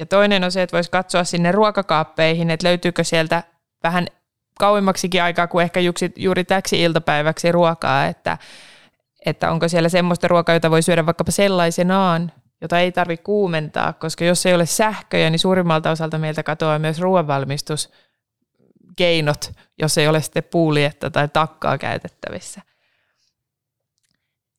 Ja 0.00 0.06
toinen 0.06 0.44
on 0.44 0.52
se, 0.52 0.62
että 0.62 0.76
voisi 0.76 0.90
katsoa 0.90 1.24
sinne 1.24 1.52
ruokakaappeihin, 1.52 2.50
että 2.50 2.68
löytyykö 2.68 3.04
sieltä 3.04 3.42
vähän 3.82 4.06
kauemmaksikin 4.58 5.22
aikaa 5.22 5.46
kuin 5.46 5.62
ehkä 5.62 5.80
juuri 6.16 6.44
täksi 6.44 6.82
iltapäiväksi 6.82 7.52
ruokaa, 7.52 8.06
että, 8.06 8.38
että 9.26 9.50
onko 9.50 9.68
siellä 9.68 9.88
semmoista 9.88 10.28
ruokaa, 10.28 10.54
jota 10.54 10.70
voi 10.70 10.82
syödä 10.82 11.06
vaikkapa 11.06 11.30
sellaisenaan, 11.30 12.32
jota 12.60 12.80
ei 12.80 12.92
tarvitse 12.92 13.24
kuumentaa, 13.24 13.92
koska 13.92 14.24
jos 14.24 14.46
ei 14.46 14.54
ole 14.54 14.66
sähköjä, 14.66 15.30
niin 15.30 15.38
suurimmalta 15.38 15.90
osalta 15.90 16.18
meiltä 16.18 16.42
katoaa 16.42 16.78
myös 16.78 17.00
ruoanvalmistuskeinot, 17.00 19.52
jos 19.78 19.98
ei 19.98 20.08
ole 20.08 20.22
sitten 20.22 20.44
puulietta 20.44 21.10
tai 21.10 21.28
takkaa 21.28 21.78
käytettävissä. 21.78 22.60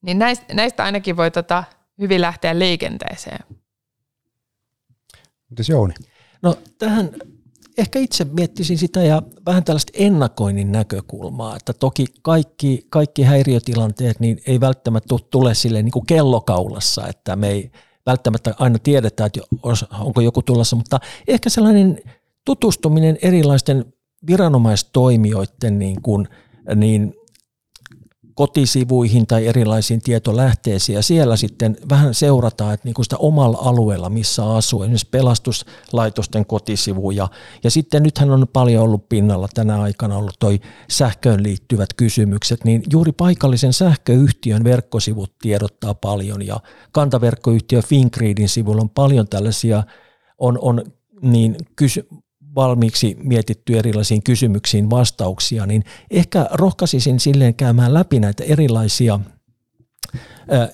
Niin 0.01 0.19
näistä, 0.19 0.53
näistä 0.53 0.83
ainakin 0.83 1.17
voi 1.17 1.31
tota 1.31 1.63
hyvin 1.99 2.21
lähteä 2.21 2.59
liikenteeseen. 2.59 3.60
Mitäs 5.51 5.69
Jouni? 5.69 5.93
No 6.41 6.55
tähän 6.77 7.09
ehkä 7.77 7.99
itse 7.99 8.23
miettisin 8.25 8.77
sitä 8.77 9.03
ja 9.03 9.21
vähän 9.45 9.63
tällaista 9.63 9.91
ennakoinnin 9.95 10.71
näkökulmaa, 10.71 11.55
että 11.55 11.73
toki 11.73 12.05
kaikki, 12.21 12.87
kaikki 12.89 13.23
häiriötilanteet 13.23 14.19
niin 14.19 14.41
ei 14.47 14.59
välttämättä 14.59 15.15
tule 15.29 15.53
sille 15.53 15.83
niin 15.83 15.91
kuin 15.91 16.05
kellokaulassa, 16.05 17.07
että 17.07 17.35
me 17.35 17.49
ei 17.49 17.71
välttämättä 18.05 18.55
aina 18.59 18.79
tiedetä, 18.79 19.25
että 19.25 19.39
onko 19.99 20.21
joku 20.21 20.41
tulossa, 20.41 20.75
mutta 20.75 20.99
ehkä 21.27 21.49
sellainen 21.49 21.99
tutustuminen 22.45 23.17
erilaisten 23.21 23.93
viranomaistoimijoiden 24.27 25.79
niin 25.79 26.01
kuin, 26.01 26.27
niin 26.75 27.13
kotisivuihin 28.35 29.27
tai 29.27 29.47
erilaisiin 29.47 30.01
tietolähteisiin 30.01 30.95
ja 30.95 31.01
siellä 31.01 31.35
sitten 31.35 31.77
vähän 31.89 32.13
seurataan, 32.13 32.73
että 32.73 32.87
niin 32.87 32.93
kuin 32.93 33.05
sitä 33.05 33.17
omalla 33.17 33.57
alueella, 33.61 34.09
missä 34.09 34.53
asuu, 34.53 34.83
esimerkiksi 34.83 35.07
pelastuslaitosten 35.11 36.45
kotisivuja. 36.45 37.27
Ja 37.63 37.71
sitten 37.71 38.03
nythän 38.03 38.31
on 38.31 38.47
paljon 38.53 38.83
ollut 38.83 39.09
pinnalla 39.09 39.47
tänä 39.53 39.81
aikana 39.81 40.17
ollut 40.17 40.35
toi 40.39 40.59
sähköön 40.89 41.43
liittyvät 41.43 41.93
kysymykset, 41.93 42.63
niin 42.63 42.83
juuri 42.91 43.11
paikallisen 43.11 43.73
sähköyhtiön 43.73 44.63
verkkosivut 44.63 45.33
tiedottaa 45.41 45.93
paljon 45.93 46.47
ja 46.47 46.59
kantaverkkoyhtiö 46.91 47.81
Fingridin 47.81 48.49
sivulla 48.49 48.81
on 48.81 48.89
paljon 48.89 49.27
tällaisia 49.27 49.83
on, 50.37 50.59
on 50.61 50.83
niin 51.21 51.55
kysy, 51.75 52.07
valmiiksi 52.55 53.17
mietitty 53.23 53.77
erilaisiin 53.77 54.23
kysymyksiin 54.23 54.89
vastauksia, 54.89 55.65
niin 55.65 55.83
ehkä 56.11 56.47
rohkaisisin 56.51 57.19
silleen 57.19 57.55
käymään 57.55 57.93
läpi 57.93 58.19
näitä 58.19 58.43
erilaisia 58.43 59.19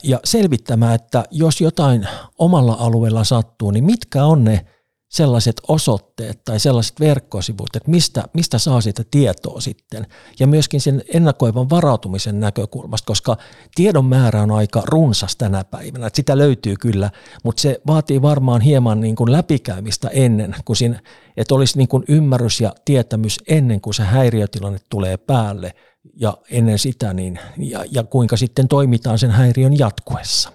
ja 0.03 0.19
selvittämään, 0.23 0.95
että 0.95 1.23
jos 1.31 1.61
jotain 1.61 2.07
omalla 2.39 2.73
alueella 2.79 3.23
sattuu, 3.23 3.71
niin 3.71 3.83
mitkä 3.83 4.25
on 4.25 4.43
ne 4.43 4.65
sellaiset 5.09 5.61
osoitteet 5.67 6.45
tai 6.45 6.59
sellaiset 6.59 6.99
verkkosivut, 6.99 7.75
että 7.75 7.91
mistä, 7.91 8.23
mistä 8.33 8.57
saa 8.57 8.81
sitä 8.81 9.03
tietoa 9.11 9.61
sitten. 9.61 10.07
Ja 10.39 10.47
myöskin 10.47 10.81
sen 10.81 11.03
ennakoivan 11.13 11.69
varautumisen 11.69 12.39
näkökulmasta, 12.39 13.07
koska 13.07 13.37
tiedon 13.75 14.05
määrä 14.05 14.41
on 14.41 14.51
aika 14.51 14.81
runsas 14.85 15.35
tänä 15.35 15.63
päivänä. 15.63 16.07
Että 16.07 16.17
sitä 16.17 16.37
löytyy 16.37 16.75
kyllä, 16.75 17.11
mutta 17.43 17.61
se 17.61 17.81
vaatii 17.87 18.21
varmaan 18.21 18.61
hieman 18.61 18.99
niin 18.99 19.15
kuin 19.15 19.31
läpikäymistä 19.31 20.07
ennen, 20.07 20.55
kuin 20.65 20.77
siinä, 20.77 21.01
että 21.37 21.55
olisi 21.55 21.77
niin 21.77 21.87
kuin 21.87 22.03
ymmärrys 22.07 22.61
ja 22.61 22.73
tietämys 22.85 23.37
ennen 23.47 23.81
kuin 23.81 23.93
se 23.93 24.03
häiriötilanne 24.03 24.79
tulee 24.89 25.17
päälle 25.17 25.75
ja 26.15 26.37
ennen 26.51 26.79
sitä, 26.79 27.13
niin, 27.13 27.39
ja, 27.57 27.85
ja 27.91 28.03
kuinka 28.03 28.37
sitten 28.37 28.67
toimitaan 28.67 29.19
sen 29.19 29.31
häiriön 29.31 29.79
jatkuessa. 29.79 30.51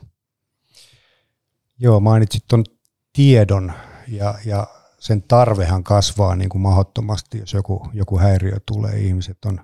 Joo, 1.79 2.01
mainitsit 2.01 2.45
tuon 2.49 2.65
tiedon 3.13 3.73
ja, 4.09 4.35
ja 4.45 4.67
sen 4.99 5.23
tarvehan 5.23 5.85
kasvaa 5.85 6.37
niin 6.37 6.49
kuin 6.49 6.63
mahdottomasti, 6.63 7.39
jos 7.39 7.53
joku, 7.53 7.89
joku 7.93 8.19
häiriö 8.19 8.57
tulee. 8.67 8.99
Ihmiset 8.99 9.45
on 9.45 9.61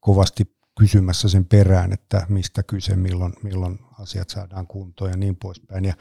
kovasti 0.00 0.56
kysymässä 0.78 1.28
sen 1.28 1.44
perään, 1.44 1.92
että 1.92 2.26
mistä 2.28 2.62
kyse, 2.62 2.96
milloin, 2.96 3.32
milloin 3.42 3.78
asiat 4.00 4.30
saadaan 4.30 4.66
kuntoon 4.66 5.10
ja 5.10 5.16
niin 5.16 5.36
poispäin. 5.36 5.84
Ja 5.84 5.94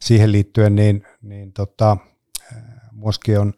siihen 0.00 0.32
liittyen 0.32 0.74
niin, 0.74 1.06
niin 1.22 1.52
tota, 1.52 1.96
Moski 2.92 3.36
on 3.36 3.54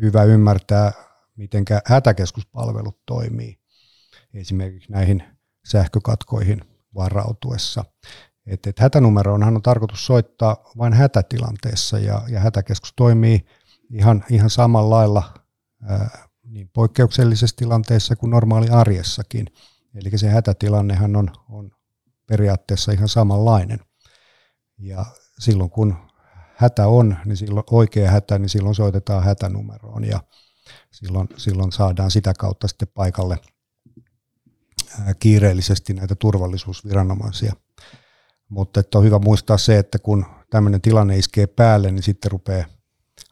hyvä 0.00 0.24
ymmärtää, 0.24 0.92
miten 1.36 1.64
hätäkeskuspalvelut 1.86 2.98
toimii 3.06 3.58
esimerkiksi 4.34 4.92
näihin 4.92 5.22
sähkökatkoihin 5.64 6.60
varautuessa. 6.94 7.84
Et, 8.46 8.66
et 8.66 8.78
hätänumeroonhan 8.78 9.56
on 9.56 9.62
tarkoitus 9.62 10.06
soittaa 10.06 10.70
vain 10.78 10.92
hätätilanteessa 10.92 11.98
ja, 11.98 12.22
ja 12.28 12.40
hätäkeskus 12.40 12.92
toimii 12.96 13.46
ihan, 13.90 14.24
ihan 14.30 14.50
samalla 14.50 14.96
lailla 14.96 15.34
ää, 15.82 16.28
niin 16.44 16.70
poikkeuksellisessa 16.72 17.56
tilanteessa 17.56 18.16
kuin 18.16 18.30
normaali 18.30 18.68
arjessakin. 18.68 19.46
Eli 19.94 20.18
se 20.18 20.28
hätätilannehan 20.28 21.16
on, 21.16 21.30
on 21.48 21.70
periaatteessa 22.26 22.92
ihan 22.92 23.08
samanlainen. 23.08 23.80
Ja 24.78 25.06
silloin 25.38 25.70
kun 25.70 25.96
hätä 26.56 26.86
on, 26.86 27.16
niin 27.24 27.36
silloin 27.36 27.64
oikea 27.70 28.10
hätä, 28.10 28.38
niin 28.38 28.48
silloin 28.48 28.74
soitetaan 28.74 29.24
hätänumeroon 29.24 30.04
ja 30.04 30.20
silloin, 30.90 31.28
silloin 31.36 31.72
saadaan 31.72 32.10
sitä 32.10 32.34
kautta 32.38 32.68
sitten 32.68 32.88
paikalle 32.94 33.38
kiireellisesti 35.18 35.94
näitä 35.94 36.14
turvallisuusviranomaisia– 36.14 37.52
mutta 38.50 38.80
että 38.80 38.98
on 38.98 39.04
hyvä 39.04 39.18
muistaa 39.18 39.58
se, 39.58 39.78
että 39.78 39.98
kun 39.98 40.26
tämmöinen 40.50 40.80
tilanne 40.80 41.18
iskee 41.18 41.46
päälle, 41.46 41.90
niin 41.90 42.02
sitten 42.02 42.30
rupeaa, 42.30 42.64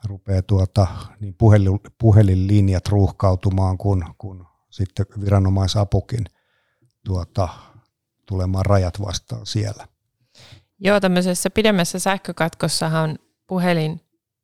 rupeaa 0.05 0.43
tuota, 0.43 0.87
niin 1.21 1.35
puhelin, 1.35 1.81
puhelinlinjat 1.99 2.89
ruuhkautumaan, 2.89 3.79
kun, 3.79 4.05
kun 4.19 4.47
sitten 4.71 5.07
viranomaisapukin 5.21 6.25
tuota, 7.05 7.49
tulemaan 8.27 8.67
rajat 8.67 9.01
vastaan 9.01 9.47
siellä. 9.47 9.87
Joo, 10.79 11.01
tämmöisessä 11.01 11.51
pidemmässä 11.51 11.99
sähkökatkossahan 11.99 13.19
puhelin 13.47 14.01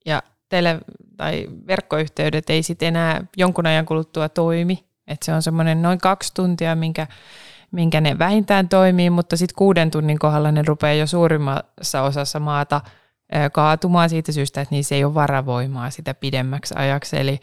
ja 0.06 0.22
tele- 0.48 0.80
tai 1.16 1.48
verkkoyhteydet 1.66 2.50
ei 2.50 2.62
sitten 2.62 2.88
enää 2.88 3.26
jonkun 3.37 3.66
ajan 3.66 3.87
kuluttua 3.87 4.28
toimi. 4.28 4.84
että 5.06 5.26
se 5.26 5.34
on 5.34 5.42
semmoinen 5.42 5.82
noin 5.82 5.98
kaksi 5.98 6.34
tuntia, 6.34 6.74
minkä 6.74 7.06
minkä 7.74 8.00
ne 8.00 8.18
vähintään 8.18 8.68
toimii, 8.68 9.10
mutta 9.10 9.37
sitten 9.37 9.56
kuuden 9.56 9.90
tunnin 9.90 10.18
kohdalla 10.18 10.52
ne 10.52 10.62
rupeaa 10.66 10.94
jo 10.94 11.06
suurimmassa 11.06 12.02
osassa 12.02 12.40
maata 12.40 12.80
kaatumaan 13.52 14.10
siitä 14.10 14.32
syystä, 14.32 14.60
että 14.60 14.74
niissä 14.74 14.94
ei 14.94 15.04
ole 15.04 15.14
varavoimaa 15.14 15.90
sitä 15.90 16.14
pidemmäksi 16.14 16.74
ajaksi. 16.76 17.16
Eli, 17.16 17.40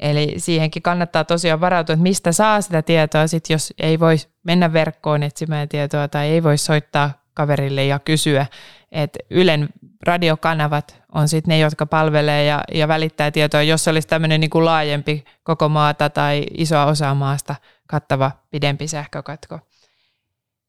eli 0.00 0.34
siihenkin 0.36 0.82
kannattaa 0.82 1.24
tosiaan 1.24 1.60
varautua, 1.60 1.92
että 1.92 2.02
mistä 2.02 2.32
saa 2.32 2.60
sitä 2.60 2.82
tietoa, 2.82 3.26
sit 3.26 3.50
jos 3.50 3.74
ei 3.78 4.00
voi 4.00 4.16
mennä 4.44 4.72
verkkoon 4.72 5.22
etsimään 5.22 5.68
tietoa 5.68 6.08
tai 6.08 6.28
ei 6.28 6.42
voi 6.42 6.58
soittaa 6.58 7.23
kaverille 7.34 7.84
ja 7.84 7.98
kysyä, 7.98 8.46
että 8.92 9.18
Ylen 9.30 9.68
radiokanavat 10.06 11.02
on 11.14 11.28
sitten 11.28 11.48
ne, 11.48 11.58
jotka 11.58 11.86
palvelee 11.86 12.44
ja, 12.44 12.64
ja 12.72 12.88
välittää 12.88 13.30
tietoa, 13.30 13.62
jos 13.62 13.88
olisi 13.88 14.08
tämmöinen 14.08 14.40
niin 14.40 14.50
kuin 14.50 14.64
laajempi 14.64 15.24
koko 15.42 15.68
maata 15.68 16.10
tai 16.10 16.46
isoa 16.54 16.86
osaa 16.86 17.14
maasta– 17.14 17.54
kattava 17.86 18.30
pidempi 18.50 18.88
sähkökatko. 18.88 19.58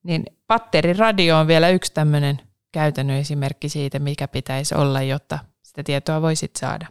Niin 0.03 0.25
patteriradio 0.47 1.37
on 1.37 1.47
vielä 1.47 1.69
yksi 1.69 1.93
tämmöinen 1.93 2.41
käytännön 2.71 3.17
esimerkki 3.17 3.69
siitä, 3.69 3.99
mikä 3.99 4.27
pitäisi 4.27 4.75
olla, 4.75 5.01
jotta 5.01 5.39
sitä 5.63 5.83
tietoa 5.83 6.21
voisit 6.21 6.55
saada. 6.55 6.87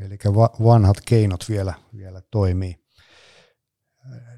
Eli 0.00 0.18
vanhat 0.64 0.96
keinot 1.04 1.48
vielä, 1.48 1.74
vielä 1.96 2.22
toimii. 2.30 2.76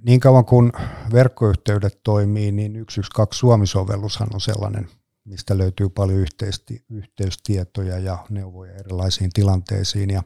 Niin 0.05 0.21
kauan 0.21 0.45
kun 0.45 0.73
verkkoyhteydet 1.13 2.01
toimii, 2.03 2.53
niin 2.53 2.73
112 2.73 3.37
Suomi-sovellushan 3.37 4.29
on 4.35 4.41
sellainen, 4.41 4.89
mistä 5.25 5.59
löytyy 5.59 5.89
paljon 5.89 6.19
yhteisti, 6.19 6.85
yhteystietoja 6.91 7.99
ja 7.99 8.19
neuvoja 8.31 8.75
erilaisiin 8.75 9.31
tilanteisiin. 9.35 10.11
Ja 10.11 10.23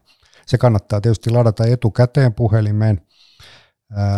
se 0.46 0.59
kannattaa 0.59 1.01
tietysti 1.01 1.31
ladata 1.31 1.66
etukäteen 1.66 2.35
puhelimeen– 2.35 3.01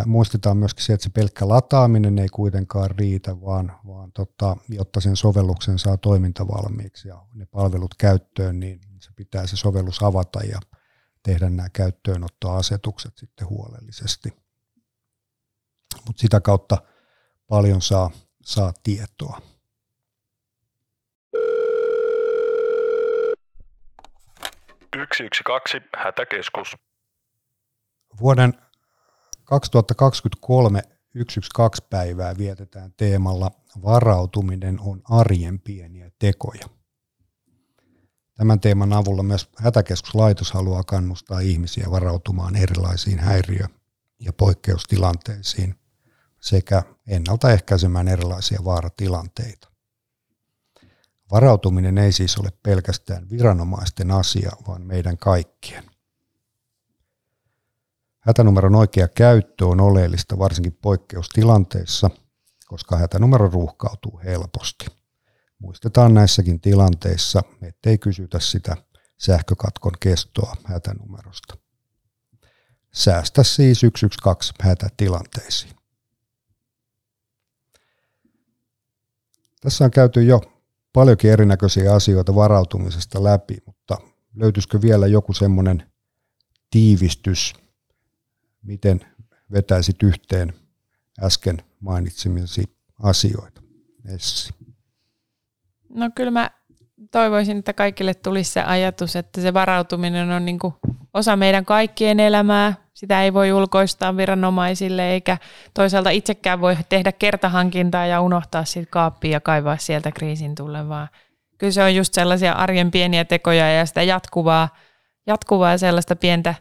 muistetaan 0.05 0.57
myöskin 0.57 0.85
se, 0.85 0.93
että 0.93 1.03
se 1.03 1.09
pelkkä 1.09 1.47
lataaminen 1.47 2.19
ei 2.19 2.29
kuitenkaan 2.29 2.91
riitä, 2.91 3.41
vaan, 3.41 3.71
vaan 3.87 4.11
tota, 4.11 4.57
jotta 4.69 5.01
sen 5.01 5.15
sovelluksen 5.15 5.79
saa 5.79 5.97
toimintavalmiiksi 5.97 7.07
ja 7.07 7.25
ne 7.33 7.45
palvelut 7.45 7.95
käyttöön, 7.95 8.59
niin 8.59 8.81
se 8.99 9.11
pitää 9.15 9.47
se 9.47 9.57
sovellus 9.57 10.03
avata 10.03 10.39
ja 10.43 10.59
tehdä 11.23 11.49
nämä 11.49 11.69
käyttöönottoasetukset 11.69 13.17
sitten 13.17 13.49
huolellisesti. 13.49 14.33
Mutta 16.07 16.21
sitä 16.21 16.41
kautta 16.41 16.77
paljon 17.47 17.81
saa, 17.81 18.11
saa 18.43 18.73
tietoa. 18.83 19.41
Yksi 24.95 25.23
yksi 25.23 25.43
kaksi 25.43 25.77
hätäkeskus. 25.97 26.77
Vuoden 28.21 28.53
2023 29.43 30.81
112 31.13 31.87
päivää 31.89 32.37
vietetään 32.37 32.93
teemalla 32.97 33.51
Varautuminen 33.83 34.79
on 34.79 35.01
arjen 35.09 35.59
pieniä 35.59 36.11
tekoja. 36.19 36.65
Tämän 38.33 38.59
teeman 38.59 38.93
avulla 38.93 39.23
myös 39.23 39.49
Hätäkeskuslaitos 39.57 40.51
haluaa 40.51 40.83
kannustaa 40.83 41.39
ihmisiä 41.39 41.87
varautumaan 41.91 42.55
erilaisiin 42.55 43.19
häiriö- 43.19 43.67
ja 44.19 44.33
poikkeustilanteisiin 44.33 45.78
sekä 46.39 46.83
ennaltaehkäisemään 47.07 48.07
erilaisia 48.07 48.59
vaaratilanteita. 48.65 49.69
Varautuminen 51.31 51.97
ei 51.97 52.11
siis 52.11 52.37
ole 52.37 52.49
pelkästään 52.63 53.29
viranomaisten 53.29 54.11
asia, 54.11 54.51
vaan 54.67 54.81
meidän 54.81 55.17
kaikkien. 55.17 55.83
Hätänumeron 58.19 58.75
oikea 58.75 59.07
käyttö 59.07 59.67
on 59.67 59.79
oleellista 59.79 60.39
varsinkin 60.39 60.77
poikkeustilanteissa, 60.81 62.09
koska 62.67 62.97
hätänumero 62.97 63.49
ruuhkautuu 63.49 64.21
helposti. 64.23 64.85
Muistetaan 65.59 66.13
näissäkin 66.13 66.61
tilanteissa, 66.61 67.41
ettei 67.61 67.97
kysytä 67.97 68.39
sitä 68.39 68.77
sähkökatkon 69.17 69.93
kestoa 69.99 70.55
hätänumerosta. 70.63 71.57
Säästä 72.93 73.43
siis 73.43 73.79
112 73.79 74.63
hätätilanteisiin. 74.63 75.78
Tässä 79.59 79.85
on 79.85 79.91
käyty 79.91 80.23
jo 80.23 80.41
paljonkin 80.93 81.31
erinäköisiä 81.31 81.93
asioita 81.93 82.35
varautumisesta 82.35 83.23
läpi, 83.23 83.57
mutta 83.65 83.97
löytyisikö 84.35 84.81
vielä 84.81 85.07
joku 85.07 85.33
semmoinen 85.33 85.91
tiivistys, 86.71 87.53
miten 88.63 88.99
vetäisit 89.51 90.03
yhteen 90.03 90.53
äsken 91.23 91.57
mainitsemisi 91.79 92.63
asioita? 93.03 93.61
Essi. 94.15 94.53
No 95.89 96.09
kyllä 96.15 96.31
mä 96.31 96.51
toivoisin, 97.11 97.57
että 97.57 97.73
kaikille 97.73 98.13
tulisi 98.13 98.51
se 98.51 98.61
ajatus, 98.61 99.15
että 99.15 99.41
se 99.41 99.53
varautuminen 99.53 100.31
on 100.31 100.45
niin 100.45 100.59
osa 101.13 101.35
meidän 101.35 101.65
kaikkien 101.65 102.19
elämää. 102.19 102.88
Sitä 102.99 103.23
ei 103.23 103.33
voi 103.33 103.53
ulkoistaa 103.53 104.17
viranomaisille, 104.17 105.11
eikä 105.11 105.37
toisaalta 105.73 106.09
itsekään 106.09 106.61
voi 106.61 106.77
tehdä 106.89 107.11
kertahankintaa 107.11 108.05
ja 108.05 108.21
unohtaa 108.21 108.65
siitä 108.65 108.89
kaappia 108.91 109.31
ja 109.31 109.39
kaivaa 109.39 109.77
sieltä 109.77 110.11
kriisin 110.11 110.55
tullen, 110.55 110.89
vaan 110.89 111.07
kyllä 111.57 111.71
se 111.71 111.83
on 111.83 111.95
just 111.95 112.13
sellaisia 112.13 112.53
arjen 112.53 112.91
pieniä 112.91 113.25
tekoja 113.25 113.71
ja 113.71 113.85
sitä 113.85 114.03
jatkuvaa, 114.03 114.69
jatkuvaa 115.27 115.77
sellaista 115.77 116.15
pientä 116.15 116.55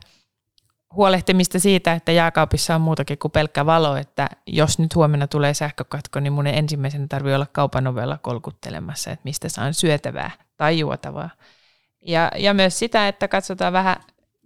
huolehtimista 0.94 1.59
siitä, 1.59 1.92
että 1.92 2.12
jääkaapissa 2.12 2.74
on 2.74 2.81
muutakin 2.81 3.18
kuin 3.18 3.33
pelkkä 3.33 3.66
valo, 3.66 3.96
että 3.96 4.29
jos 4.46 4.79
nyt 4.79 4.94
huomenna 4.94 5.27
tulee 5.27 5.55
sähkökatko, 5.55 6.20
niin 6.20 6.33
mun 6.33 6.46
ensimmäisenä 6.46 7.07
tarvii 7.09 7.35
olla 7.35 7.46
kaupan 7.53 7.87
ovella 7.87 8.18
kolkuttelemassa, 8.18 9.11
että 9.11 9.24
mistä 9.24 9.48
saan 9.48 9.74
syötävää 9.74 10.31
tai 10.57 10.79
juotavaa. 10.79 11.31
Ja, 12.07 12.31
ja 12.37 12.55
myös 12.55 12.79
sitä, 12.79 13.09
että 13.09 13.29
katsotaan 13.29 13.72
vähän 13.72 13.96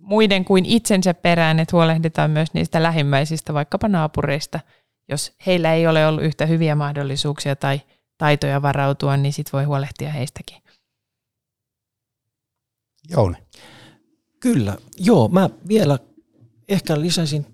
muiden 0.03 0.45
kuin 0.45 0.67
itsensä 0.67 1.15
perään, 1.15 1.59
että 1.59 1.77
huolehditaan 1.77 2.31
myös 2.31 2.55
niistä 2.55 2.83
lähimmäisistä, 2.83 3.55
vaikkapa 3.55 3.89
naapureista. 3.89 4.61
Jos 5.09 5.33
heillä 5.47 5.75
ei 5.75 5.87
ole 5.87 6.07
ollut 6.07 6.25
yhtä 6.25 6.47
hyviä 6.47 6.75
mahdollisuuksia 6.75 7.57
tai 7.57 7.81
taitoja 8.19 8.63
varautua, 8.63 9.17
niin 9.17 9.33
sit 9.33 9.53
voi 9.53 9.65
huolehtia 9.65 10.13
heistäkin. 10.13 10.63
Jouni. 13.11 13.37
Kyllä, 14.41 14.77
joo. 14.99 15.29
Mä 15.29 15.51
vielä 15.69 15.99
ehkä 16.69 17.01
lisäisin, 17.01 17.47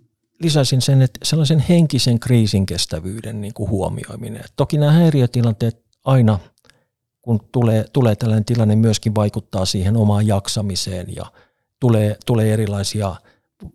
lisäisin 0.42 0.80
sen, 0.80 1.02
että 1.02 1.20
sellaisen 1.22 1.64
henkisen 1.68 2.20
kriisin 2.20 2.66
kestävyyden 2.66 3.40
niin 3.40 3.54
kuin 3.54 3.70
huomioiminen. 3.70 4.44
Toki 4.56 4.78
nämä 4.78 4.92
häiriötilanteet 4.92 5.84
aina, 6.04 6.38
kun 7.20 7.40
tulee, 7.52 7.84
tulee 7.92 8.16
tällainen 8.16 8.44
tilanne, 8.44 8.76
myöskin 8.76 9.14
vaikuttaa 9.14 9.64
siihen 9.64 9.96
omaan 9.96 10.26
jaksamiseen 10.26 11.16
ja 11.16 11.32
tulee, 11.80 12.16
tulee 12.26 12.52
erilaisia 12.52 13.16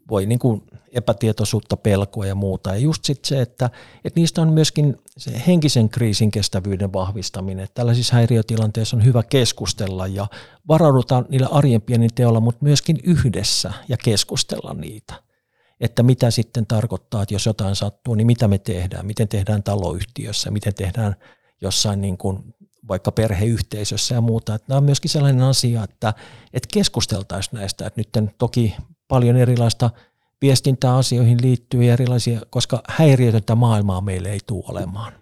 voi 0.10 0.26
niin 0.26 0.40
kuin 0.40 0.62
epätietoisuutta, 0.92 1.78
pelkoa 1.78 2.26
ja 2.26 2.36
muuta. 2.36 2.70
Ja 2.70 2.78
just 2.78 3.06
sitten 3.06 3.28
se, 3.28 3.42
että, 3.42 3.70
että 4.06 4.20
niistä 4.20 4.42
on 4.42 4.54
myöskin 4.54 4.98
se 5.18 5.44
henkisen 5.48 5.90
kriisin 5.90 6.32
kestävyyden 6.32 6.94
vahvistaminen. 6.94 7.68
Tällaisissa 7.74 8.16
häiriötilanteissa 8.16 8.98
on 8.98 9.06
hyvä 9.06 9.24
keskustella 9.24 10.08
ja 10.08 10.28
varaudutaan 10.68 11.26
niillä 11.30 11.48
arjen 11.48 11.82
pienin 11.82 12.14
teolla, 12.16 12.40
mutta 12.40 12.64
myöskin 12.64 13.00
yhdessä 13.04 13.74
ja 13.88 13.98
keskustella 13.98 14.74
niitä 14.74 15.14
että 15.84 16.04
mitä 16.04 16.32
sitten 16.32 16.66
tarkoittaa, 16.66 17.24
että 17.24 17.36
jos 17.36 17.46
jotain 17.46 17.76
sattuu, 17.76 18.16
niin 18.16 18.28
mitä 18.28 18.48
me 18.48 18.58
tehdään, 18.58 19.06
miten 19.06 19.28
tehdään 19.28 19.64
taloyhtiössä, 19.64 20.52
miten 20.52 20.76
tehdään 20.76 21.16
jossain 21.62 22.02
niin 22.02 22.18
kuin 22.18 22.56
vaikka 22.88 23.12
perheyhteisössä 23.12 24.16
ja 24.16 24.22
muuta. 24.22 24.56
Että 24.56 24.66
nämä 24.70 24.78
on 24.78 24.84
myöskin 24.84 25.12
sellainen 25.12 25.42
asia, 25.42 25.84
että, 25.84 26.14
että 26.54 26.70
keskusteltaisiin 26.74 27.60
näistä, 27.60 27.88
että 27.88 28.22
nyt 28.22 28.36
toki 28.38 28.76
paljon 29.08 29.36
erilaista 29.36 29.90
viestintää 30.42 30.96
asioihin 30.96 31.42
liittyy 31.42 31.92
erilaisia, 31.92 32.42
koska 32.50 32.82
häiriötöntä 32.88 33.56
maailmaa 33.56 34.02
meille 34.02 34.30
ei 34.30 34.40
tule 34.48 34.64
olemaan. 34.68 35.14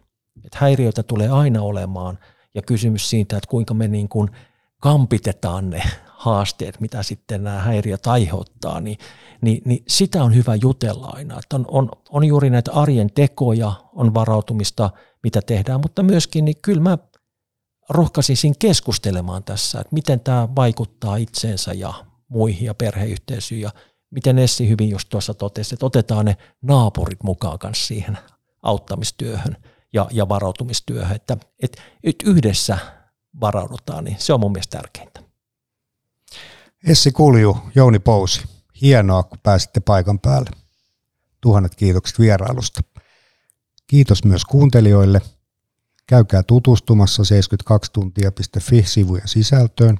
Että 0.45 0.57
häiriöitä 0.61 1.03
tulee 1.03 1.29
aina 1.29 1.61
olemaan 1.61 2.19
ja 2.53 2.61
kysymys 2.61 3.09
siitä, 3.09 3.37
että 3.37 3.49
kuinka 3.49 3.73
me 3.73 3.87
niin 3.87 4.09
kuin 4.09 4.29
kampitetaan 4.79 5.69
ne 5.69 5.83
haasteet, 6.07 6.79
mitä 6.79 7.03
sitten 7.03 7.43
nämä 7.43 7.59
häiriöt 7.59 8.07
aiheuttaa, 8.07 8.81
niin, 8.81 8.97
niin, 9.41 9.61
niin 9.65 9.83
sitä 9.87 10.23
on 10.23 10.35
hyvä 10.35 10.55
jutella 10.55 11.07
aina. 11.07 11.39
Että 11.39 11.55
on, 11.55 11.65
on, 11.67 11.89
on 12.09 12.23
juuri 12.23 12.49
näitä 12.49 12.71
arjen 12.71 13.09
tekoja, 13.15 13.73
on 13.93 14.13
varautumista, 14.13 14.89
mitä 15.23 15.41
tehdään, 15.41 15.81
mutta 15.81 16.03
myöskin 16.03 16.45
niin 16.45 16.57
kyllä 16.61 16.81
mä 16.81 16.97
rohkaisisin 17.91 18.55
keskustelemaan 18.59 19.43
tässä, 19.43 19.79
että 19.79 19.93
miten 19.93 20.19
tämä 20.19 20.47
vaikuttaa 20.55 21.15
itseensä 21.15 21.73
ja 21.73 21.93
muihin 22.27 22.65
ja 22.65 22.73
perheyhteisöihin 22.73 23.63
ja 23.63 23.71
miten 24.11 24.39
Essi 24.39 24.69
hyvin 24.69 24.89
just 24.89 25.09
tuossa 25.09 25.33
totesi, 25.33 25.75
että 25.75 25.85
otetaan 25.85 26.25
ne 26.25 26.37
naapurit 26.61 27.23
mukaan 27.23 27.59
kanssa 27.59 27.87
siihen 27.87 28.17
auttamistyöhön 28.63 29.57
ja, 29.93 30.07
ja 30.11 30.29
varautumistyöhön, 30.29 31.15
että, 31.15 31.37
että, 31.63 31.81
että 32.03 32.29
yhdessä 32.29 32.77
varaudutaan, 33.41 34.03
niin 34.03 34.15
se 34.19 34.33
on 34.33 34.39
mun 34.39 34.51
mielestä 34.51 34.77
tärkeintä. 34.77 35.23
Essi 36.87 37.11
Kulju, 37.11 37.57
Jouni 37.75 37.99
Pousi, 37.99 38.41
hienoa 38.81 39.23
kun 39.23 39.37
pääsitte 39.43 39.79
paikan 39.79 40.19
päälle. 40.19 40.49
Tuhannet 41.41 41.75
kiitokset 41.75 42.19
vierailusta. 42.19 42.81
Kiitos 43.87 44.23
myös 44.23 44.45
kuuntelijoille. 44.45 45.21
Käykää 46.07 46.43
tutustumassa 46.43 47.23
72tuntia.fi-sivujen 47.23 49.27
sisältöön. 49.27 49.97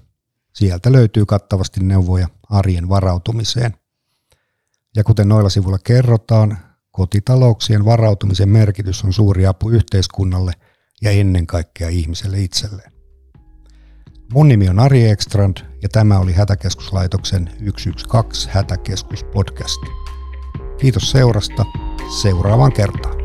Sieltä 0.54 0.92
löytyy 0.92 1.26
kattavasti 1.26 1.84
neuvoja 1.84 2.28
arjen 2.50 2.90
varautumiseen. 2.90 3.76
Ja 4.96 5.04
kuten 5.04 5.30
noilla 5.30 5.50
sivuilla 5.50 5.80
kerrotaan, 5.84 6.58
kotitalouksien 6.92 7.86
varautumisen 7.86 8.50
merkitys 8.50 9.04
on 9.04 9.14
suuri 9.14 9.46
apu 9.46 9.70
yhteiskunnalle 9.70 10.52
ja 11.02 11.12
ennen 11.12 11.48
kaikkea 11.48 11.90
ihmiselle 11.90 12.40
itselleen. 12.40 12.92
Mun 14.34 14.48
nimi 14.48 14.70
on 14.70 14.80
Ari 14.80 15.10
Ekstrand 15.10 15.58
ja 15.82 15.90
tämä 15.90 16.20
oli 16.20 16.34
Hätäkeskuslaitoksen 16.34 17.50
112 17.58 18.52
Hätäkeskus 18.52 19.24
podcast. 19.24 19.82
Kiitos 20.78 21.12
seurasta. 21.12 21.66
Seuraavaan 22.22 22.74
kertaan. 22.74 23.21